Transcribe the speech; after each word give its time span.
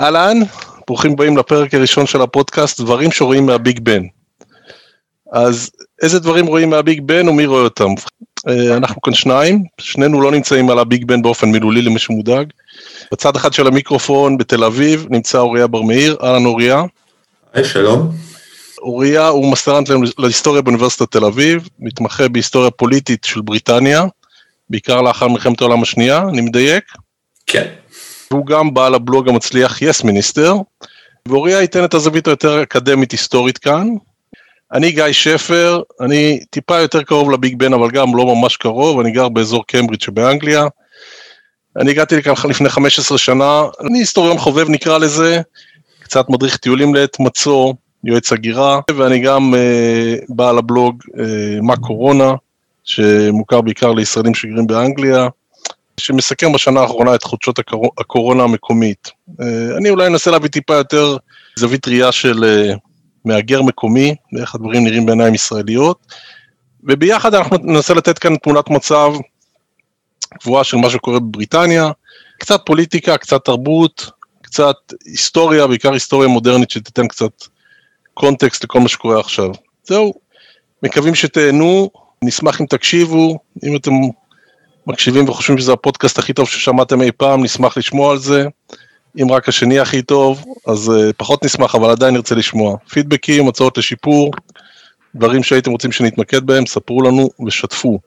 אהלן, 0.00 0.38
ברוכים 0.86 1.12
הבאים 1.12 1.36
לפרק 1.36 1.74
הראשון 1.74 2.06
של 2.06 2.22
הפודקאסט, 2.22 2.80
דברים 2.80 3.12
שרואים 3.12 3.46
מהביג 3.46 3.80
בן. 3.80 4.02
אז 5.32 5.70
איזה 6.02 6.18
דברים 6.18 6.46
רואים 6.46 6.70
מהביג 6.70 7.00
בן 7.00 7.28
ומי 7.28 7.46
רואה 7.46 7.62
אותם? 7.62 7.88
אה, 8.48 8.76
אנחנו 8.76 9.00
כאן 9.00 9.14
שניים, 9.14 9.64
שנינו 9.78 10.20
לא 10.20 10.30
נמצאים 10.32 10.70
על 10.70 10.78
הביג 10.78 11.04
בן 11.04 11.22
באופן 11.22 11.48
מילולי 11.48 11.82
למי 11.82 11.98
שמודאג. 11.98 12.52
בצד 13.12 13.36
אחד 13.36 13.52
של 13.52 13.66
המיקרופון 13.66 14.38
בתל 14.38 14.64
אביב 14.64 15.06
נמצא 15.10 15.38
אוריה 15.38 15.66
בר 15.66 15.82
מאיר, 15.82 16.16
אהלן 16.22 16.44
אוריה. 16.44 16.82
היי, 17.52 17.64
שלום. 17.64 18.10
אוריה 18.78 19.28
הוא 19.28 19.52
מסטרנט 19.52 19.88
להיסטוריה 20.18 20.62
באוניברסיטת 20.62 21.12
תל 21.12 21.24
אביב, 21.24 21.68
מתמחה 21.78 22.28
בהיסטוריה 22.28 22.70
פוליטית 22.70 23.24
של 23.24 23.40
בריטניה, 23.40 24.04
בעיקר 24.70 25.02
לאחר 25.02 25.28
מלחמת 25.28 25.60
העולם 25.60 25.82
השנייה, 25.82 26.22
אני 26.28 26.40
מדייק? 26.40 26.84
כן. 27.46 27.79
והוא 28.32 28.46
גם 28.46 28.74
בעל 28.74 28.94
הבלוג 28.94 29.28
המצליח 29.28 29.82
Yes 29.82 30.06
Minister, 30.06 30.54
ואוריה 31.28 31.60
ייתן 31.60 31.84
את 31.84 31.94
הזווית 31.94 32.26
היותר 32.26 32.62
אקדמית 32.62 33.12
היסטורית 33.12 33.58
כאן. 33.58 33.88
אני 34.72 34.92
גיא 34.92 35.12
שפר, 35.12 35.82
אני 36.00 36.40
טיפה 36.50 36.78
יותר 36.78 37.02
קרוב 37.02 37.30
לביג 37.30 37.58
בן, 37.58 37.72
אבל 37.72 37.90
גם 37.90 38.16
לא 38.16 38.34
ממש 38.34 38.56
קרוב, 38.56 39.00
אני 39.00 39.10
גר 39.10 39.28
באזור 39.28 39.66
קיימברידג' 39.66 40.02
שבאנגליה. 40.02 40.64
אני 41.76 41.90
הגעתי 41.90 42.16
לכאן 42.16 42.50
לפני 42.50 42.68
15 42.68 43.18
שנה, 43.18 43.62
אני 43.86 43.98
היסטוריון 43.98 44.38
חובב 44.38 44.68
נקרא 44.68 44.98
לזה, 44.98 45.40
קצת 46.00 46.30
מדריך 46.30 46.56
טיולים 46.56 46.94
לעת 46.94 47.20
מצוא, 47.20 47.74
יועץ 48.04 48.32
הגירה, 48.32 48.80
ואני 48.96 49.18
גם 49.18 49.54
אה, 49.54 50.24
בעל 50.28 50.58
הבלוג 50.58 51.02
אה, 51.02 51.20
מה 51.62 51.76
קורונה, 51.76 52.34
שמוכר 52.84 53.60
בעיקר 53.60 53.92
לישראלים 53.92 54.34
שגרים 54.34 54.66
באנגליה. 54.66 55.28
שמסכם 56.00 56.52
בשנה 56.52 56.80
האחרונה 56.80 57.14
את 57.14 57.22
חודשות 57.22 57.58
הקורונה 57.98 58.42
המקומית. 58.42 59.10
אה, 59.40 59.76
אני 59.76 59.90
אולי 59.90 60.06
אנסה 60.06 60.30
להביא 60.30 60.48
טיפה 60.48 60.74
יותר 60.74 61.16
זווית 61.56 61.88
ראייה 61.88 62.12
של 62.12 62.44
אה, 62.44 62.74
מהגר 63.24 63.62
מקומי, 63.62 64.14
ואיך 64.32 64.54
הדברים 64.54 64.84
נראים 64.84 65.06
בעיניים 65.06 65.34
ישראליות, 65.34 66.06
וביחד 66.84 67.34
אנחנו 67.34 67.56
ננסה 67.62 67.94
לתת 67.94 68.18
כאן 68.18 68.36
תמונת 68.36 68.70
מצב 68.70 69.12
קבועה 70.40 70.64
של 70.64 70.76
מה 70.76 70.90
שקורה 70.90 71.20
בבריטניה, 71.20 71.90
קצת 72.38 72.60
פוליטיקה, 72.66 73.18
קצת 73.18 73.44
תרבות, 73.44 74.10
קצת 74.42 74.76
היסטוריה, 75.04 75.66
בעיקר 75.66 75.92
היסטוריה 75.92 76.28
מודרנית 76.28 76.70
שתיתן 76.70 77.08
קצת 77.08 77.32
קונטקסט 78.14 78.64
לכל 78.64 78.80
מה 78.80 78.88
שקורה 78.88 79.20
עכשיו. 79.20 79.50
זהו, 79.84 80.14
מקווים 80.82 81.14
שתהנו, 81.14 81.90
נשמח 82.24 82.60
אם 82.60 82.66
תקשיבו, 82.66 83.38
אם 83.64 83.76
אתם 83.76 83.92
מקשיבים 84.86 85.28
וחושבים 85.28 85.58
שזה 85.58 85.72
הפודקאסט 85.72 86.18
הכי 86.18 86.32
טוב 86.32 86.48
ששמעתם 86.48 87.02
אי 87.02 87.12
פעם, 87.12 87.44
נשמח 87.44 87.78
לשמוע 87.78 88.12
על 88.12 88.18
זה. 88.18 88.44
אם 89.22 89.32
רק 89.32 89.48
השני 89.48 89.78
הכי 89.78 90.02
טוב, 90.02 90.44
אז 90.66 90.88
uh, 90.88 91.12
פחות 91.16 91.44
נשמח, 91.44 91.74
אבל 91.74 91.90
עדיין 91.90 92.14
נרצה 92.14 92.34
לשמוע. 92.34 92.76
פידבקים, 92.90 93.48
הצעות 93.48 93.78
לשיפור, 93.78 94.30
דברים 95.14 95.42
שהייתם 95.42 95.70
רוצים 95.70 95.92
שנתמקד 95.92 96.46
בהם, 96.46 96.66
ספרו 96.66 97.02
לנו 97.02 97.30
ושתפו. 97.46 97.98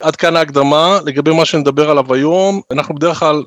עד 0.00 0.16
כאן 0.16 0.36
ההקדמה. 0.36 0.98
לגבי 1.06 1.34
מה 1.34 1.44
שנדבר 1.44 1.90
עליו 1.90 2.14
היום, 2.14 2.60
אנחנו 2.70 2.94
בדרך 2.94 3.18
כלל 3.18 3.42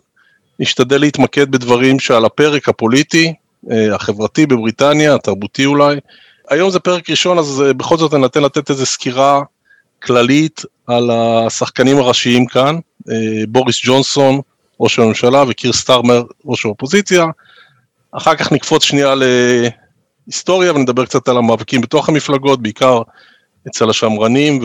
נשתדל 0.59 0.99
להתמקד 0.99 1.51
בדברים 1.51 1.99
שעל 1.99 2.25
הפרק 2.25 2.69
הפוליטי, 2.69 3.33
uh, 3.65 3.69
החברתי 3.93 4.45
בבריטניה, 4.45 5.15
התרבותי 5.15 5.65
אולי. 5.65 5.99
היום 6.49 6.69
זה 6.69 6.79
פרק 6.79 7.09
ראשון, 7.09 7.37
אז 7.37 7.63
uh, 7.69 7.73
בכל 7.73 7.97
זאת 7.97 8.13
אני 8.13 8.21
נתן 8.21 8.43
לתת 8.43 8.69
איזו 8.69 8.85
סקירה 8.85 9.41
כללית 10.03 10.61
על 10.87 11.09
השחקנים 11.11 11.97
הראשיים 11.97 12.45
כאן, 12.45 12.75
אה, 13.09 13.43
בוריס 13.47 13.81
ג'ונסון, 13.83 14.41
ראש 14.79 14.99
הממשלה, 14.99 15.43
וקיר 15.47 15.73
סטארמר, 15.73 16.23
ראש 16.45 16.65
האופוזיציה. 16.65 17.25
אחר 18.11 18.35
כך 18.35 18.51
נקפוץ 18.51 18.83
שנייה 18.83 19.13
להיסטוריה 20.27 20.73
ונדבר 20.73 21.05
קצת 21.05 21.27
על 21.27 21.37
המאבקים 21.37 21.81
בתוך 21.81 22.09
המפלגות, 22.09 22.61
בעיקר 22.61 23.01
אצל 23.67 23.89
השמרנים, 23.89 24.59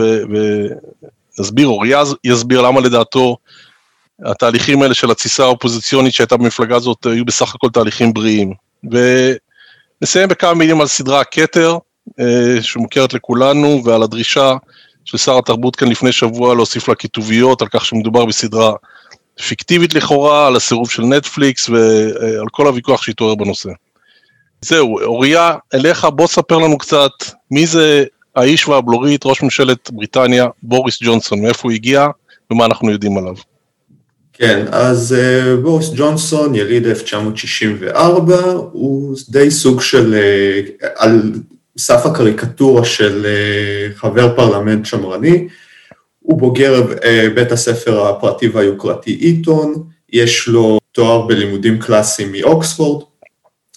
ונסביר, 1.38 1.68
או 1.68 1.82
יסביר 2.24 2.60
למה 2.60 2.80
לדעתו 2.80 3.36
התהליכים 4.24 4.82
האלה 4.82 4.94
של 4.94 5.10
התסיסה 5.10 5.44
האופוזיציונית 5.44 6.14
שהייתה 6.14 6.36
במפלגה 6.36 6.76
הזאת 6.76 7.06
היו 7.06 7.24
בסך 7.24 7.54
הכל 7.54 7.68
תהליכים 7.72 8.12
בריאים. 8.12 8.54
ונסיים 8.84 10.28
בכמה 10.28 10.54
מילים 10.54 10.80
על 10.80 10.86
סדרה 10.86 11.24
כתר, 11.24 11.78
אה, 12.20 12.62
שמוכרת 12.62 13.14
לכולנו, 13.14 13.82
ועל 13.84 14.02
הדרישה 14.02 14.56
של 15.08 15.18
שר 15.18 15.38
התרבות 15.38 15.76
כאן 15.76 15.88
לפני 15.88 16.12
שבוע 16.12 16.54
להוסיף 16.54 16.88
לה 16.88 16.94
כיתוביות 16.94 17.62
על 17.62 17.68
כך 17.68 17.84
שמדובר 17.84 18.24
בסדרה 18.24 18.72
פיקטיבית 19.48 19.94
לכאורה, 19.94 20.46
על 20.46 20.56
הסירוב 20.56 20.90
של 20.90 21.02
נטפליקס 21.02 21.68
ועל 21.68 22.48
כל 22.50 22.66
הוויכוח 22.66 23.02
שהתעורר 23.02 23.34
בנושא. 23.34 23.70
זהו, 24.60 25.00
אוריה, 25.00 25.54
אליך, 25.74 26.04
בוא 26.04 26.26
ספר 26.26 26.58
לנו 26.58 26.78
קצת 26.78 27.10
מי 27.50 27.66
זה 27.66 28.04
האיש 28.36 28.68
והבלורית, 28.68 29.26
ראש 29.26 29.42
ממשלת 29.42 29.90
בריטניה, 29.90 30.46
בוריס 30.62 30.98
ג'ונסון, 31.02 31.42
מאיפה 31.42 31.60
הוא 31.62 31.72
הגיע 31.72 32.06
ומה 32.50 32.64
אנחנו 32.64 32.90
יודעים 32.90 33.18
עליו. 33.18 33.34
כן, 34.32 34.66
אז 34.72 35.16
uh, 35.18 35.60
בוריס 35.62 35.90
ג'ונסון, 35.96 36.54
יליד 36.54 36.86
1964, 36.86 38.36
הוא 38.72 39.16
די 39.28 39.50
סוג 39.50 39.80
של, 39.80 40.14
uh, 40.14 40.86
על 40.96 41.32
סף 41.78 42.06
הקריקטורה 42.06 42.84
של 42.84 43.26
אה, 43.26 43.94
חבר 43.94 44.36
פרלמנט 44.36 44.86
שמרני, 44.86 45.48
הוא 46.18 46.38
בוגר 46.38 46.82
אה, 47.04 47.28
בית 47.34 47.52
הספר 47.52 48.06
הפרטי 48.06 48.48
והיוקרתי 48.48 49.10
איתון, 49.10 49.74
יש 50.12 50.48
לו 50.48 50.78
תואר 50.92 51.26
בלימודים 51.26 51.78
קלאסיים 51.78 52.32
מאוקספורד, 52.32 53.04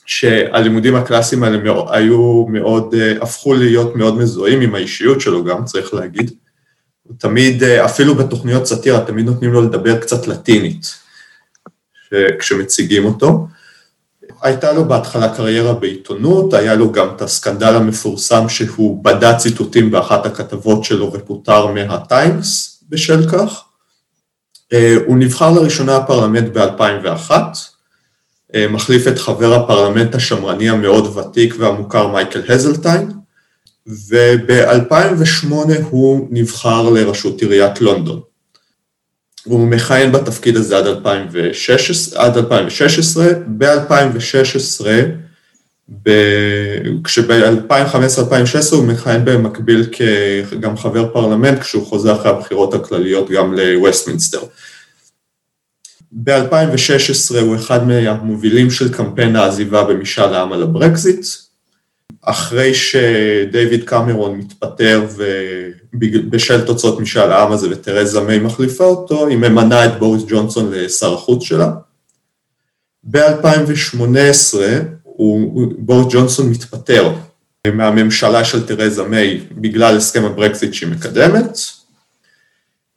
שהלימודים 0.06 0.96
הקלאסיים 0.96 1.44
האלה 1.44 1.58
היו 1.90 2.46
מאוד, 2.50 2.96
אה, 2.96 3.14
הפכו 3.22 3.54
להיות 3.54 3.96
מאוד 3.96 4.18
מזוהים 4.18 4.62
עם 4.62 4.76
האישיות 4.76 5.22
שלו 5.22 5.44
גם, 5.44 5.66
צריך 5.66 5.94
להגיד. 5.94 6.32
תמיד, 7.18 7.64
אפילו 7.64 8.16
בתוכניות 8.16 8.66
סאטירה, 8.66 9.06
תמיד 9.06 9.26
נותנים 9.26 9.54
לו 9.54 9.62
לדבר 9.62 10.00
קצת 10.00 10.28
לטינית 10.28 11.02
כשמציגים 12.40 13.06
אותו. 13.06 13.48
הייתה 14.42 14.74
לו 14.74 14.86
בהתחלה 14.86 15.36
קריירה 15.36 15.74
בעיתונות, 15.74 16.54
היה 16.54 16.76
לו 16.76 16.92
גם 16.92 17.08
את 17.16 17.22
הסקנדל 17.22 17.76
המפורסם 17.76 18.50
שהוא 18.50 19.04
בדה 19.04 19.38
ציטוטים 19.38 19.92
באחת 19.92 20.26
הכתבות 20.26 20.84
שלו 20.84 21.14
ופוטר 21.14 21.68
מהטיימס 21.68 22.80
בשל 22.90 23.30
כך. 23.30 23.64
אה, 24.74 24.96
הוא 25.06 25.18
נבחר 25.18 25.52
לראשונה 25.52 25.96
הפרלמנט 25.96 26.58
ב-2001, 26.58 27.32
אה, 28.56 28.68
מחליף 28.68 29.08
את 29.08 29.20
חבר 29.20 29.54
הפרלמנט 29.54 30.16
השמרני 30.16 30.70
המאוד 30.70 31.18
ותיק 31.18 31.56
והמוכר 31.58 32.08
מייקל 32.08 32.42
הזלטיין, 32.50 33.12
וב-2008 33.88 35.54
הוא 35.90 36.28
נבחר 36.32 36.90
לראשות 36.90 37.42
עיריית 37.42 37.82
לונדון. 37.82 38.31
הוא 39.44 39.68
מכהן 39.68 40.12
בתפקיד 40.12 40.58
הזה 40.58 40.78
עד 40.78 40.88
2016, 40.88 42.26
עד 42.26 42.38
2016. 42.38 43.28
ב-2016, 43.48 44.86
כשב-2015-2016 47.04 48.76
הוא 48.76 48.86
מכהן 48.86 49.26
במקביל 49.26 49.86
כגם 49.92 50.78
חבר 50.78 51.14
פרלמנט, 51.14 51.60
כשהוא 51.60 51.86
חוזר 51.86 52.16
אחרי 52.16 52.32
הבחירות 52.32 52.74
הכלליות 52.74 53.30
גם 53.30 53.54
לווסטמינסטר. 53.54 54.42
ב-2016 56.12 57.38
הוא 57.42 57.56
אחד 57.56 57.88
מהמובילים 57.88 58.72
של 58.72 58.94
קמפיין 58.94 59.36
העזיבה 59.36 59.84
במשאל 59.84 60.34
העם 60.34 60.54
על 60.54 60.64
הברקזיט, 60.64 61.26
אחרי 62.22 62.74
שדייוויד 62.74 63.84
קמרון 63.84 64.38
מתפטר 64.38 65.06
בשל 66.30 66.66
תוצאות 66.66 67.00
משאל 67.00 67.32
העם 67.32 67.52
הזה 67.52 67.68
ותרזה 67.72 68.22
מיי 68.22 68.40
מחליפה 68.40 68.84
אותו, 68.84 69.28
היא 69.28 69.38
ממנה 69.38 69.86
את 69.86 70.00
בוריס 70.00 70.24
ג'ונסון 70.28 70.72
לשר 70.72 71.14
החוץ 71.14 71.44
שלה. 71.44 71.72
ב-2018 73.04 74.56
בוריס 75.78 76.08
ג'ונסון 76.14 76.50
מתפטר 76.50 77.14
מהממשלה 77.68 78.44
של 78.44 78.68
תרזה 78.68 79.04
מיי 79.04 79.42
בגלל 79.52 79.98
הסכם 79.98 80.26
הברקזיט 80.26 80.74
שהיא 80.74 80.90
מקדמת, 80.90 81.58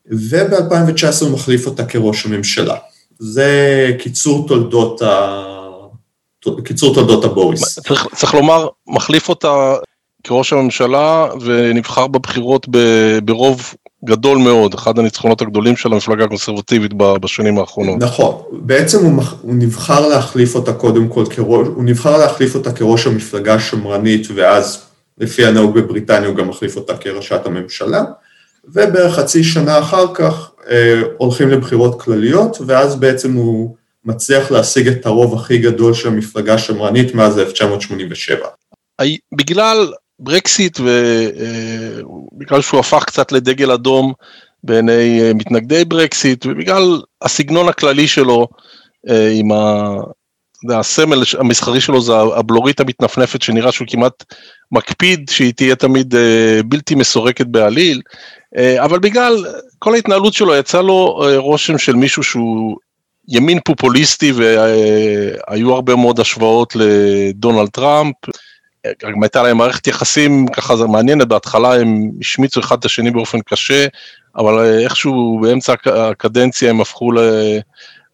וב-2019 0.06 1.24
הוא 1.24 1.30
מחליף 1.30 1.66
אותה 1.66 1.84
כראש 1.84 2.26
הממשלה. 2.26 2.76
זה 3.18 3.90
קיצור 3.98 4.48
תולדות 4.48 5.02
ה... 5.02 5.44
בקיצור 6.46 6.94
תולדות 6.94 7.24
הבוריס. 7.24 7.78
צריך, 7.78 8.06
צריך 8.14 8.34
לומר, 8.34 8.68
מחליף 8.86 9.28
אותה 9.28 9.74
כראש 10.24 10.52
הממשלה 10.52 11.26
ונבחר 11.40 12.06
בבחירות 12.06 12.66
ברוב 13.24 13.74
גדול 14.04 14.38
מאוד, 14.38 14.74
אחד 14.74 14.98
הניצחונות 14.98 15.42
הגדולים 15.42 15.76
של 15.76 15.92
המפלגה 15.92 16.24
הקונסרבטיבית 16.24 16.92
בשנים 16.94 17.58
האחרונות. 17.58 17.98
נכון, 17.98 18.42
בעצם 18.52 19.04
הוא, 19.04 19.22
הוא 19.42 19.54
נבחר 19.54 20.08
להחליף 20.08 20.54
אותה 20.54 20.72
קודם 20.72 21.08
כל 21.08 21.24
כראש, 21.30 21.66
הוא 21.74 21.84
נבחר 21.84 22.18
להחליף 22.18 22.54
אותה 22.54 22.72
כראש 22.72 23.06
המפלגה 23.06 23.54
השמרנית 23.54 24.26
ואז 24.34 24.82
לפי 25.18 25.46
הנהוג 25.46 25.74
בבריטניה 25.74 26.28
הוא 26.28 26.36
גם 26.36 26.48
מחליף 26.48 26.76
אותה 26.76 26.96
כראשת 26.96 27.46
הממשלה, 27.46 28.02
ובערך 28.68 29.14
חצי 29.14 29.44
שנה 29.44 29.78
אחר 29.78 30.14
כך 30.14 30.50
אה, 30.70 31.02
הולכים 31.16 31.48
לבחירות 31.48 32.02
כלליות 32.02 32.58
ואז 32.66 32.96
בעצם 32.96 33.32
הוא 33.32 33.74
מצליח 34.04 34.50
להשיג 34.50 34.88
את 34.88 35.06
הרוב 35.06 35.34
הכי 35.34 35.58
גדול 35.58 35.94
של 35.94 36.08
המפלגה 36.08 36.54
השמרנית 36.54 37.14
מאז 37.14 37.38
1987. 37.38 38.46
בגלל 39.34 39.92
ברקסיט 40.18 40.80
ובגלל 40.80 42.62
שהוא 42.62 42.80
הפך 42.80 43.04
קצת 43.04 43.32
לדגל 43.32 43.70
אדום 43.70 44.12
בעיני 44.64 45.20
אה, 45.22 45.34
מתנגדי 45.34 45.84
ברקסיט 45.84 46.46
ובגלל 46.46 47.02
הסגנון 47.22 47.68
הכללי 47.68 48.08
שלו 48.08 48.48
אה, 49.08 49.30
עם 49.32 49.52
ה... 49.52 49.96
הסמל 50.70 51.22
המסחרי 51.38 51.80
שלו 51.80 52.02
זה 52.02 52.12
הבלורית 52.16 52.80
המתנפנפת 52.80 53.42
שנראה 53.42 53.72
שהוא 53.72 53.88
כמעט 53.90 54.24
מקפיד 54.72 55.28
שהיא 55.30 55.52
תהיה 55.52 55.76
תמיד 55.76 56.14
אה, 56.14 56.60
בלתי 56.64 56.94
מסורקת 56.94 57.46
בעליל, 57.46 58.00
אבל 58.78 58.98
בגלל 58.98 59.44
כל 59.78 59.94
ההתנהלות 59.94 60.34
שלו 60.34 60.54
יצא 60.54 60.80
לו 60.80 61.20
רושם 61.36 61.78
של 61.78 61.92
מישהו 61.92 62.22
שהוא 62.22 62.76
ימין 63.28 63.58
פופוליסטי 63.64 64.32
והיו 64.32 65.74
הרבה 65.74 65.96
מאוד 65.96 66.20
השוואות 66.20 66.76
לדונלד 66.76 67.68
טראמפ. 67.68 68.14
גם 69.02 69.22
הייתה 69.22 69.42
להם 69.42 69.56
מערכת 69.56 69.86
יחסים 69.86 70.46
ככה 70.48 70.76
זה 70.76 70.86
מעניינת, 70.86 71.28
בהתחלה 71.28 71.74
הם 71.74 72.10
השמיצו 72.20 72.60
אחד 72.60 72.78
את 72.78 72.84
השני 72.84 73.10
באופן 73.10 73.38
קשה, 73.40 73.86
אבל 74.36 74.80
איכשהו 74.84 75.38
באמצע 75.42 75.74
הקדנציה 75.86 76.70
הם 76.70 76.80
הפכו 76.80 77.10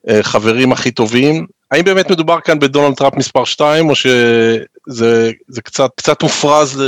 לחברים 0.04 0.72
הכי 0.72 0.90
טובים. 0.90 1.46
האם 1.70 1.84
באמת 1.84 2.10
מדובר 2.10 2.40
כאן 2.40 2.58
בדונלד 2.58 2.96
טראמפ 2.96 3.14
מספר 3.14 3.44
2, 3.44 3.90
או 3.90 3.94
שזה 3.94 5.62
קצת, 5.64 5.90
קצת 5.96 6.22
מופרז 6.22 6.82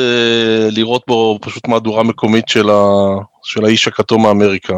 לראות 0.71 1.03
בו 1.07 1.39
פשוט 1.43 1.69
מהדורה 1.69 2.03
מקומית 2.03 2.49
של, 2.49 2.71
ה, 2.71 2.83
של 3.43 3.65
האיש 3.65 3.89
הכתום 3.89 4.23
מאמריקה? 4.23 4.75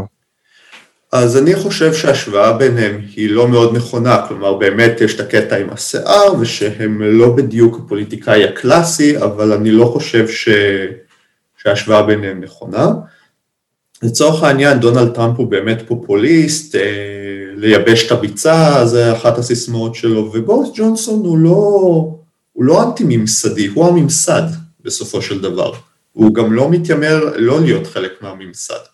אז 1.15 1.37
אני 1.37 1.57
חושב 1.57 1.95
שההשוואה 1.95 2.53
ביניהם 2.53 3.01
היא 3.17 3.31
לא 3.31 3.49
מאוד 3.49 3.77
נכונה, 3.77 4.27
כלומר 4.29 4.55
באמת 4.55 5.01
יש 5.01 5.15
את 5.15 5.21
הקטע 5.21 5.57
עם 5.57 5.71
השיער 5.71 6.35
ושהם 6.41 7.03
לא 7.03 7.31
בדיוק 7.37 7.81
הפוליטיקאי 7.85 8.45
הקלאסי, 8.45 9.19
אבל 9.19 9.53
אני 9.53 9.71
לא 9.71 9.85
חושב 9.85 10.29
ש... 10.29 10.49
שההשוואה 11.63 12.03
ביניהם 12.03 12.41
נכונה. 12.41 12.93
לצורך 14.03 14.43
העניין 14.43 14.81
דונלד 14.81 15.15
טראמפ 15.15 15.39
הוא 15.39 15.47
באמת 15.47 15.83
פופוליסט, 15.87 16.75
אה, 16.75 16.81
לייבש 17.57 18.07
את 18.07 18.13
הביצה, 18.13 18.87
זה 18.87 19.13
אחת 19.13 19.39
הסיסמאות 19.39 19.95
שלו, 19.95 20.31
ובוריס 20.35 20.71
ג'ונסון 20.75 21.25
הוא 21.25 21.39
לא, 21.39 21.51
הוא 22.53 22.65
לא 22.65 22.83
אנטי 22.83 23.05
ממסדי, 23.07 23.67
הוא 23.67 23.87
הממסד 23.87 24.43
בסופו 24.81 25.23
של 25.23 25.41
דבר. 25.41 25.73
הוא 26.13 26.35
גם 26.35 26.53
לא 26.53 26.71
מתיימר 26.71 27.33
לא 27.37 27.61
להיות 27.61 27.87
חלק 27.87 28.13
מהממסד. 28.21 28.94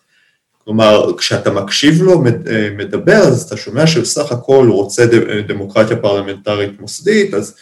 כלומר, 0.65 1.17
כשאתה 1.17 1.51
מקשיב 1.51 2.01
לו 2.01 2.23
אה, 2.25 2.69
מדבר, 2.77 3.17
אז 3.17 3.41
אתה 3.41 3.57
שומע 3.57 3.87
שבסך 3.87 4.31
הכל 4.31 4.67
הוא 4.67 4.75
רוצה 4.75 5.05
דמוקרטיה 5.47 5.97
פרלמנטרית 5.97 6.81
מוסדית, 6.81 7.33
אז 7.33 7.55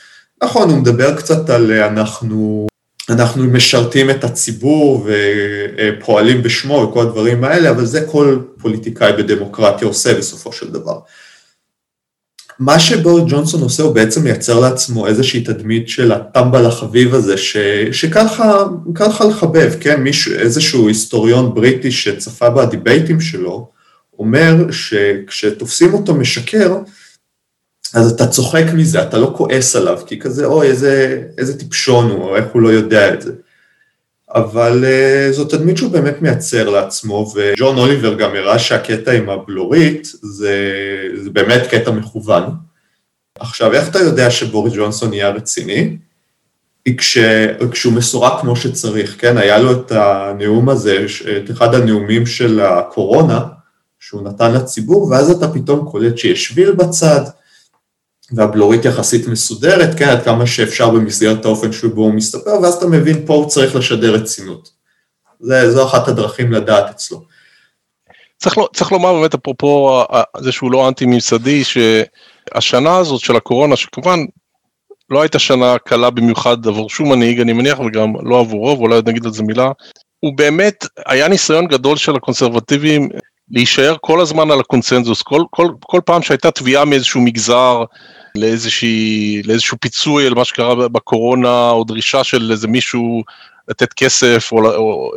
נכון, 0.43 0.69
הוא 0.69 0.77
מדבר 0.77 1.15
קצת 1.15 1.49
על 1.49 1.71
אה, 1.71 1.87
אנחנו, 1.87 2.67
אנחנו 3.09 3.43
משרתים 3.43 4.09
את 4.09 4.23
הציבור 4.23 5.07
ופועלים 5.07 6.43
בשמו 6.43 6.73
וכל 6.73 7.01
הדברים 7.01 7.43
האלה, 7.43 7.69
אבל 7.69 7.85
זה 7.85 8.05
כל 8.11 8.39
פוליטיקאי 8.61 9.13
בדמוקרטיה 9.13 9.87
עושה 9.87 10.13
בסופו 10.13 10.53
של 10.53 10.71
דבר. 10.71 10.99
מה 12.59 12.79
שבורי 12.79 13.23
ג'ונסון 13.27 13.61
עושה 13.61 13.83
הוא 13.83 13.95
בעצם 13.95 14.23
מייצר 14.23 14.59
לעצמו 14.59 15.07
איזושהי 15.07 15.43
תדמית 15.43 15.89
של 15.89 16.11
הטמבל 16.11 16.65
החביב 16.65 17.13
הזה, 17.15 17.37
ש, 17.37 17.57
שקל 17.91 18.23
לך 18.23 19.21
לחבב, 19.29 19.73
כן? 19.79 20.01
מישהו, 20.01 20.33
איזשהו 20.33 20.87
היסטוריון 20.87 21.53
בריטי 21.53 21.91
שצפה 21.91 22.49
בדיבייטים 22.49 23.21
שלו, 23.21 23.69
אומר 24.19 24.71
שכשתופסים 24.71 25.93
אותו 25.93 26.15
משקר, 26.15 26.77
אז 27.93 28.11
אתה 28.11 28.27
צוחק 28.27 28.65
מזה, 28.73 29.01
אתה 29.03 29.17
לא 29.17 29.33
כועס 29.37 29.75
עליו, 29.75 29.99
כי 30.07 30.19
כזה, 30.19 30.45
אוי, 30.45 30.67
איזה, 30.67 31.23
איזה 31.37 31.59
טיפשון 31.59 32.11
הוא, 32.11 32.23
או 32.23 32.35
איך 32.35 32.45
הוא 32.53 32.61
לא 32.61 32.69
יודע 32.69 33.13
את 33.13 33.21
זה. 33.21 33.31
אבל 34.35 34.83
uh, 34.83 35.33
זו 35.33 35.45
תדמית 35.45 35.77
שהוא 35.77 35.91
באמת 35.91 36.21
מייצר 36.21 36.69
לעצמו, 36.69 37.31
וג'ון 37.35 37.77
אוליבר 37.77 38.13
גם 38.13 38.35
הראה 38.35 38.59
שהקטע 38.59 39.11
עם 39.11 39.29
הבלורית 39.29 40.07
זה, 40.21 40.55
זה 41.15 41.29
באמת 41.29 41.61
קטע 41.69 41.91
מכוון. 41.91 42.43
עכשיו, 43.39 43.73
איך 43.73 43.89
אתה 43.89 43.99
יודע 43.99 44.31
שבוריס 44.31 44.73
ג'ונסון 44.77 45.09
נהיה 45.09 45.29
רציני? 45.29 45.97
כש, 46.97 47.17
כשהוא 47.71 47.93
מסורק 47.93 48.41
כמו 48.41 48.55
שצריך, 48.55 49.15
כן? 49.21 49.37
היה 49.37 49.57
לו 49.57 49.71
את 49.71 49.91
הנאום 49.91 50.69
הזה, 50.69 51.05
את 51.37 51.51
אחד 51.51 51.75
הנאומים 51.75 52.25
של 52.25 52.59
הקורונה, 52.59 53.45
שהוא 53.99 54.21
נתן 54.21 54.53
לציבור, 54.53 55.07
ואז 55.07 55.31
אתה 55.31 55.47
פתאום 55.47 55.89
קולט 55.91 56.17
שיש 56.17 56.45
שביל 56.45 56.71
בצד, 56.71 57.21
והבלורית 58.31 58.85
יחסית 58.85 59.27
מסודרת, 59.27 59.99
כן, 59.99 60.09
עד 60.09 60.23
כמה 60.23 60.47
שאפשר 60.47 60.89
במסגרת 60.89 61.45
האופן 61.45 61.71
שבו 61.71 62.01
הוא 62.01 62.13
מסתפר, 62.13 62.51
ואז 62.63 62.73
אתה 62.73 62.87
מבין, 62.87 63.25
פה 63.25 63.33
הוא 63.33 63.49
צריך 63.49 63.75
לשדר 63.75 64.13
רצינות. 64.13 64.69
זו 65.41 65.85
אחת 65.85 66.07
הדרכים 66.07 66.51
לדעת 66.51 66.89
אצלו. 66.89 67.23
צריך, 68.37 68.57
לא, 68.57 68.69
צריך 68.73 68.91
לומר 68.91 69.13
באמת, 69.13 69.33
אפרופו 69.33 70.03
זה 70.39 70.51
שהוא 70.51 70.71
לא 70.71 70.87
אנטי-ממסדי, 70.87 71.63
שהשנה 71.63 72.97
הזאת 72.97 73.19
של 73.19 73.35
הקורונה, 73.35 73.75
שכמובן 73.75 74.19
לא 75.09 75.21
הייתה 75.21 75.39
שנה 75.39 75.77
קלה 75.77 76.09
במיוחד 76.09 76.67
עבור 76.67 76.89
שום 76.89 77.09
מנהיג, 77.09 77.39
אני 77.39 77.53
מניח, 77.53 77.79
וגם 77.79 78.13
לא 78.23 78.39
עבור 78.39 78.59
רוב, 78.59 78.79
אולי 78.79 78.99
נגיד 79.05 79.25
על 79.25 79.33
זה 79.33 79.43
מילה, 79.43 79.71
הוא 80.19 80.37
באמת, 80.37 80.85
היה 81.05 81.27
ניסיון 81.27 81.67
גדול 81.67 81.97
של 81.97 82.15
הקונסרבטיבים 82.15 83.09
להישאר 83.51 83.95
כל 84.01 84.21
הזמן 84.21 84.51
על 84.51 84.59
הקונצנזוס, 84.59 85.21
כל, 85.21 85.41
כל, 85.49 85.67
כל 85.81 86.01
פעם 86.05 86.21
שהייתה 86.21 86.51
תביעה 86.51 86.85
מאיזשהו 86.85 87.21
מגזר, 87.21 87.83
לאיזושהי, 88.39 89.41
לאיזשהו 89.45 89.77
פיצוי 89.81 90.27
על 90.27 90.33
מה 90.33 90.45
שקרה 90.45 90.87
בקורונה, 90.87 91.69
או 91.69 91.83
דרישה 91.83 92.23
של 92.23 92.51
איזה 92.51 92.67
מישהו 92.67 93.23
לתת 93.67 93.93
כסף, 93.93 94.49
או, 94.51 94.75
או 94.75 95.11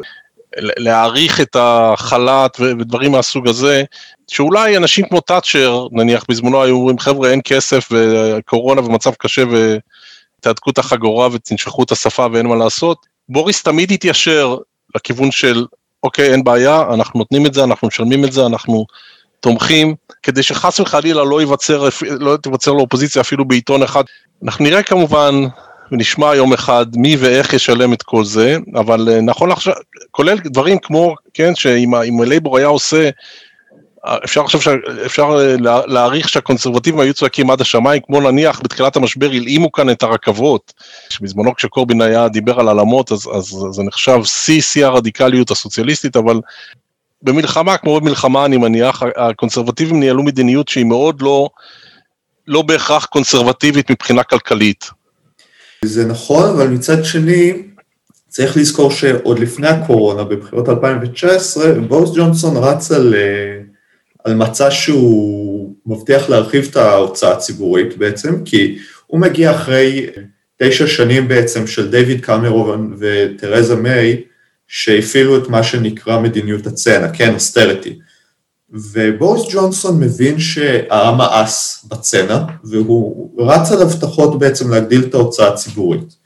להעריך 0.57 1.41
את 1.41 1.57
החל"ת 1.61 2.61
ודברים 2.61 3.13
מהסוג 3.13 3.49
הזה, 3.49 3.83
שאולי 4.29 4.77
אנשים 4.77 5.09
כמו 5.09 5.21
תאצ'ר, 5.21 5.87
נניח 5.93 6.25
בזמנו 6.29 6.63
היו 6.63 6.75
אומרים, 6.75 6.99
חבר'ה, 6.99 7.31
אין 7.31 7.41
כסף 7.45 7.89
וקורונה 7.91 8.81
ומצב 8.81 9.11
קשה 9.15 9.43
ותהדקו 10.39 10.71
את 10.71 10.79
החגורה 10.79 11.29
ותנשכו 11.33 11.83
את 11.83 11.93
השפה 11.93 12.27
ואין 12.33 12.47
מה 12.47 12.57
לעשות. 12.57 13.07
בוריס 13.29 13.63
תמיד 13.63 13.93
התיישר 13.93 14.57
לכיוון 14.95 15.31
של, 15.31 15.67
אוקיי, 16.03 16.33
אין 16.33 16.45
בעיה, 16.45 16.83
אנחנו 16.95 17.19
נותנים 17.19 17.47
את 17.47 17.55
זה, 17.55 17.65
אנחנו 17.65 17.89
משלמים 17.89 18.25
את 18.25 18.33
זה, 18.33 18.47
אנחנו 18.47 18.87
תומכים, 19.41 19.95
כדי 20.23 20.43
שחס 20.43 20.81
וחלילה 20.81 21.25
לא 21.25 21.41
ייווצר, 21.41 21.89
לא 22.21 22.37
תיווצר 22.37 22.73
לאופוזיציה 22.73 23.23
אפילו 23.23 23.45
בעיתון 23.45 23.83
אחד. 23.83 24.03
אנחנו 24.45 24.65
נראה 24.65 24.83
כמובן 24.83 25.35
ונשמע 25.93 26.35
יום 26.35 26.53
אחד 26.53 26.87
מי 26.97 27.17
ואיך 27.17 27.53
ישלם 27.53 27.93
את 27.93 28.03
כל 28.03 28.25
זה, 28.25 28.57
אבל 28.75 29.09
אה, 29.09 29.21
נכון 29.21 29.53
עכשיו, 29.53 29.75
כולל 30.11 30.39
דברים 30.39 30.79
כמו, 30.79 31.15
כן, 31.35 31.55
שאם 31.55 32.23
לייבור 32.23 32.59
היה 32.59 32.67
עושה, 32.67 33.11
אפשר 34.25 34.41
עכשיו, 34.41 34.61
אפשר 35.07 35.23
אה, 35.23 35.57
להעריך 35.87 36.29
שהקונסרבטיבים 36.29 37.01
היו 37.01 37.15
צועקים 37.15 37.51
עד 37.51 37.61
השמיים, 37.61 38.03
כמו 38.07 38.21
נניח 38.21 38.61
בתחילת 38.65 38.97
המשבר 38.97 39.27
הלאימו 39.27 39.73
כאן 39.73 39.91
את 39.91 40.03
הרכבות, 40.03 40.73
שבזמנו 41.09 41.55
כשקורבין 41.55 42.01
היה 42.01 42.29
דיבר 42.29 42.61
על 42.61 42.69
הלמות, 42.69 43.13
אז, 43.13 43.29
אז 43.35 43.57
זה 43.71 43.83
נחשב 43.83 44.25
שיא 44.25 44.61
שיא 44.61 44.87
הרדיקליות 44.87 45.51
הסוציאליסטית, 45.51 46.17
אבל 46.17 46.41
במלחמה, 47.23 47.77
כמו 47.77 48.01
במלחמה 48.01 48.45
אני 48.45 48.57
מניח, 48.57 49.03
הקונסרבטיבים 49.17 50.01
ניהלו 50.01 50.23
מדיניות 50.23 50.69
שהיא 50.69 50.85
מאוד 50.85 51.23
לא, 51.23 51.49
לא 52.49 52.63
בהכרח 52.63 53.05
קונסרבטיבית 53.05 53.91
מבחינה 53.91 54.23
כלכלית. 54.23 54.91
זה 55.85 56.07
נכון, 56.07 56.51
אבל 56.51 56.69
מצד 56.69 57.05
שני, 57.05 57.53
צריך 58.29 58.57
לזכור 58.57 58.91
שעוד 58.91 59.39
לפני 59.39 59.69
הקורונה, 59.69 60.25
בבחירות 60.25 60.69
2019, 60.69 61.73
בוריס 61.89 62.11
ג'ונסון 62.17 62.57
רץ 62.57 62.93
על, 62.93 63.15
אה, 63.15 63.61
על 64.25 64.35
מצע 64.35 64.71
שהוא 64.71 65.75
מבטיח 65.87 66.29
להרחיב 66.29 66.69
את 66.71 66.77
ההוצאה 66.77 67.33
הציבורית 67.33 67.97
בעצם, 67.97 68.45
כי 68.45 68.79
הוא 69.07 69.21
מגיע 69.21 69.55
אחרי 69.55 70.07
תשע 70.63 70.87
שנים 70.87 71.29
בעצם 71.29 71.67
של 71.67 71.91
דיוויד 71.91 72.21
קמרון 72.21 72.97
ותרזה 72.99 73.77
מיי, 73.77 74.23
שהפעילו 74.75 75.39
את 75.39 75.49
מה 75.49 75.63
שנקרא 75.63 76.21
מדיניות 76.21 76.67
הצנע, 76.67 77.09
כן, 77.09 77.35
אסטריטי. 77.35 77.99
ובוריס 78.71 79.43
ג'ונסון 79.53 80.01
מבין 80.01 80.41
שהעם 80.41 81.19
מאס 81.19 81.85
בצנע, 81.89 82.39
והוא 82.65 83.31
רץ 83.39 83.73
על 83.73 83.83
הבטחות 83.83 84.39
בעצם 84.39 84.71
להגדיל 84.71 85.05
את 85.05 85.15
ההוצאה 85.15 85.49
הציבורית. 85.49 86.17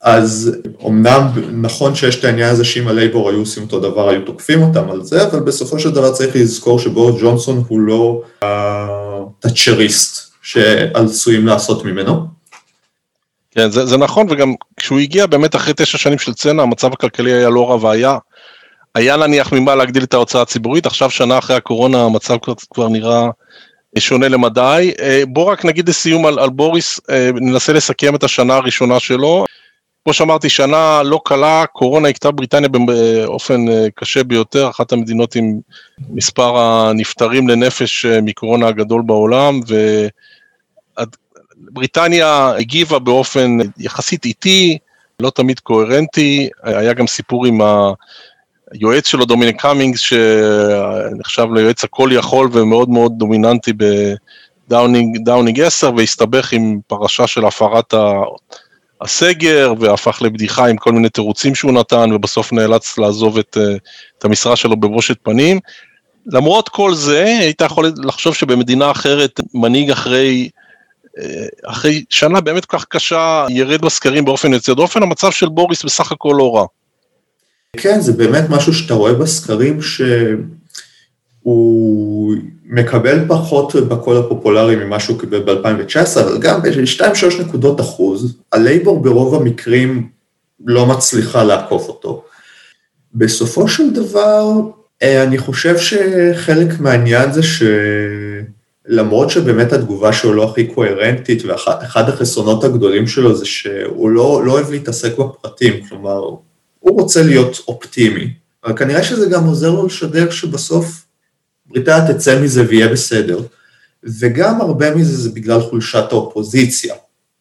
אז 0.00 0.56
אמנם 0.86 1.28
נכון 1.52 1.94
שיש 1.94 2.18
את 2.18 2.24
העניין 2.24 2.50
הזה 2.50 2.64
שאם 2.64 2.88
הלייבור 2.88 3.30
היו 3.30 3.38
עושים 3.38 3.62
אותו 3.62 3.80
דבר, 3.80 4.08
היו 4.08 4.24
תוקפים 4.24 4.62
אותם 4.62 4.90
על 4.90 5.04
זה, 5.04 5.26
אבל 5.26 5.40
בסופו 5.40 5.78
של 5.78 5.90
דבר 5.90 6.12
צריך 6.12 6.36
לזכור 6.36 6.78
שבוריס 6.78 7.22
ג'ונסון 7.22 7.64
הוא 7.68 7.80
לא 7.80 8.22
התאצ'ריסט 8.42 10.32
שעשויים 10.42 11.46
לעשות 11.46 11.84
ממנו. 11.84 12.41
כן, 13.54 13.70
זה, 13.70 13.86
זה 13.86 13.96
נכון, 13.96 14.26
וגם 14.30 14.54
כשהוא 14.76 14.98
הגיע 14.98 15.26
באמת 15.26 15.56
אחרי 15.56 15.74
תשע 15.76 15.98
שנים 15.98 16.18
של 16.18 16.34
צנע, 16.34 16.62
המצב 16.62 16.92
הכלכלי 16.92 17.32
היה 17.32 17.50
לא 17.50 17.70
רע 17.70 17.76
והיה, 17.80 18.18
היה 18.94 19.16
נניח 19.16 19.52
ממה 19.52 19.74
להגדיל 19.74 20.02
את 20.02 20.14
ההוצאה 20.14 20.42
הציבורית, 20.42 20.86
עכשיו 20.86 21.10
שנה 21.10 21.38
אחרי 21.38 21.56
הקורונה 21.56 22.04
המצב 22.04 22.36
כבר, 22.42 22.54
כבר 22.70 22.88
נראה 22.88 23.28
שונה 23.98 24.28
למדי. 24.28 24.92
בוא 25.28 25.52
רק 25.52 25.64
נגיד 25.64 25.88
לסיום 25.88 26.26
על, 26.26 26.38
על 26.38 26.50
בוריס, 26.50 27.00
ננסה 27.34 27.72
לסכם 27.72 28.14
את 28.14 28.24
השנה 28.24 28.54
הראשונה 28.54 29.00
שלו. 29.00 29.44
כמו 30.04 30.12
שאמרתי, 30.12 30.48
שנה 30.48 31.02
לא 31.02 31.20
קלה, 31.24 31.64
קורונה 31.72 32.08
הכתה 32.08 32.30
בריטניה 32.30 32.68
באופן 32.68 33.64
קשה 33.94 34.24
ביותר, 34.24 34.70
אחת 34.70 34.92
המדינות 34.92 35.34
עם 35.34 35.58
מספר 36.10 36.58
הנפטרים 36.58 37.48
לנפש 37.48 38.06
מקורונה 38.06 38.66
הגדול 38.68 39.02
בעולם, 39.06 39.60
ובריטניה 41.68 42.52
הגיבה 42.58 42.98
באופן 42.98 43.58
יחסית 43.78 44.24
איטי, 44.24 44.78
לא 45.20 45.30
תמיד 45.30 45.60
קוהרנטי, 45.60 46.48
היה 46.62 46.92
גם 46.92 47.06
סיפור 47.06 47.46
עם 47.46 47.60
היועץ 48.72 49.06
שלו, 49.06 49.24
דומיניק 49.24 49.60
קאמינגס, 49.60 50.00
שנחשב 50.00 51.46
ליועץ 51.54 51.84
הכל 51.84 52.10
יכול 52.12 52.48
ומאוד 52.52 52.88
מאוד 52.88 53.12
דומיננטי 53.16 53.72
בדאונינג 54.68 55.60
10, 55.60 55.90
והסתבך 55.96 56.52
עם 56.52 56.78
פרשה 56.86 57.26
של 57.26 57.44
הפרת 57.44 57.94
הסגר, 59.00 59.74
והפך 59.80 60.22
לבדיחה 60.22 60.66
עם 60.66 60.76
כל 60.76 60.92
מיני 60.92 61.08
תירוצים 61.08 61.54
שהוא 61.54 61.72
נתן, 61.72 62.12
ובסוף 62.12 62.52
נאלץ 62.52 62.98
לעזוב 62.98 63.38
את, 63.38 63.58
את 64.18 64.24
המשרה 64.24 64.56
שלו 64.56 64.76
בבושת 64.76 65.16
פנים. 65.22 65.60
למרות 66.26 66.68
כל 66.68 66.94
זה, 66.94 67.24
היית 67.24 67.60
יכול 67.60 67.92
לחשוב 68.04 68.34
שבמדינה 68.34 68.90
אחרת, 68.90 69.40
מנהיג 69.54 69.90
אחרי 69.90 70.48
אחרי 71.64 72.04
שנה 72.08 72.40
באמת 72.40 72.64
כל 72.64 72.78
כך 72.78 72.84
קשה, 72.84 73.46
ירד 73.50 73.80
בסקרים 73.80 74.24
באופן 74.24 74.52
יוצא 74.52 74.74
דופן, 74.74 75.02
המצב 75.02 75.30
של 75.30 75.48
בוריס 75.48 75.84
בסך 75.84 76.12
הכל 76.12 76.34
לא 76.38 76.56
רע. 76.56 76.66
כן, 77.76 78.00
זה 78.00 78.12
באמת 78.12 78.44
משהו 78.50 78.74
שאתה 78.74 78.94
רואה 78.94 79.12
בסקרים 79.12 79.78
שהוא 79.82 82.34
מקבל 82.64 83.24
פחות 83.28 83.74
בקול 83.74 84.16
הפופולרי 84.16 84.76
ממה 84.76 85.00
שהוא 85.00 85.20
קיבל 85.20 85.42
ב-2019, 85.42 86.20
אבל 86.20 86.38
גם 86.38 86.62
ב-2-3 86.62 87.40
נקודות 87.40 87.80
אחוז, 87.80 88.36
הלייבור 88.52 89.02
ברוב 89.02 89.34
המקרים 89.34 90.08
לא 90.66 90.86
מצליחה 90.86 91.44
לעקוף 91.44 91.88
אותו. 91.88 92.24
בסופו 93.14 93.68
של 93.68 93.92
דבר, 93.92 94.46
אה, 95.02 95.22
אני 95.22 95.38
חושב 95.38 95.74
שחלק 95.78 96.80
מהעניין 96.80 97.32
זה 97.32 97.42
ש... 97.42 97.62
למרות 98.86 99.30
שבאמת 99.30 99.72
התגובה 99.72 100.12
שלו 100.12 100.32
לא 100.32 100.50
הכי 100.50 100.66
קוהרנטית, 100.66 101.44
ואחד 101.44 102.08
החסרונות 102.08 102.64
הגדולים 102.64 103.06
שלו 103.06 103.36
זה 103.36 103.46
שהוא 103.46 104.10
לא, 104.10 104.42
לא 104.44 104.52
אוהב 104.52 104.70
להתעסק 104.70 105.18
בפרטים, 105.18 105.84
כלומר, 105.88 106.18
הוא 106.78 107.00
רוצה 107.00 107.22
להיות 107.22 107.60
אופטימי, 107.68 108.30
אבל 108.64 108.76
כנראה 108.76 109.02
שזה 109.02 109.26
גם 109.26 109.46
עוזר 109.46 109.70
לו 109.70 109.86
לשדר 109.86 110.30
שבסוף 110.30 111.04
בריטניה 111.66 112.12
תצא 112.12 112.42
מזה 112.42 112.64
ויהיה 112.68 112.88
בסדר, 112.88 113.40
וגם 114.20 114.60
הרבה 114.60 114.94
מזה 114.94 115.16
זה 115.16 115.30
בגלל 115.30 115.60
חולשת 115.60 116.04
האופוזיציה, 116.10 116.94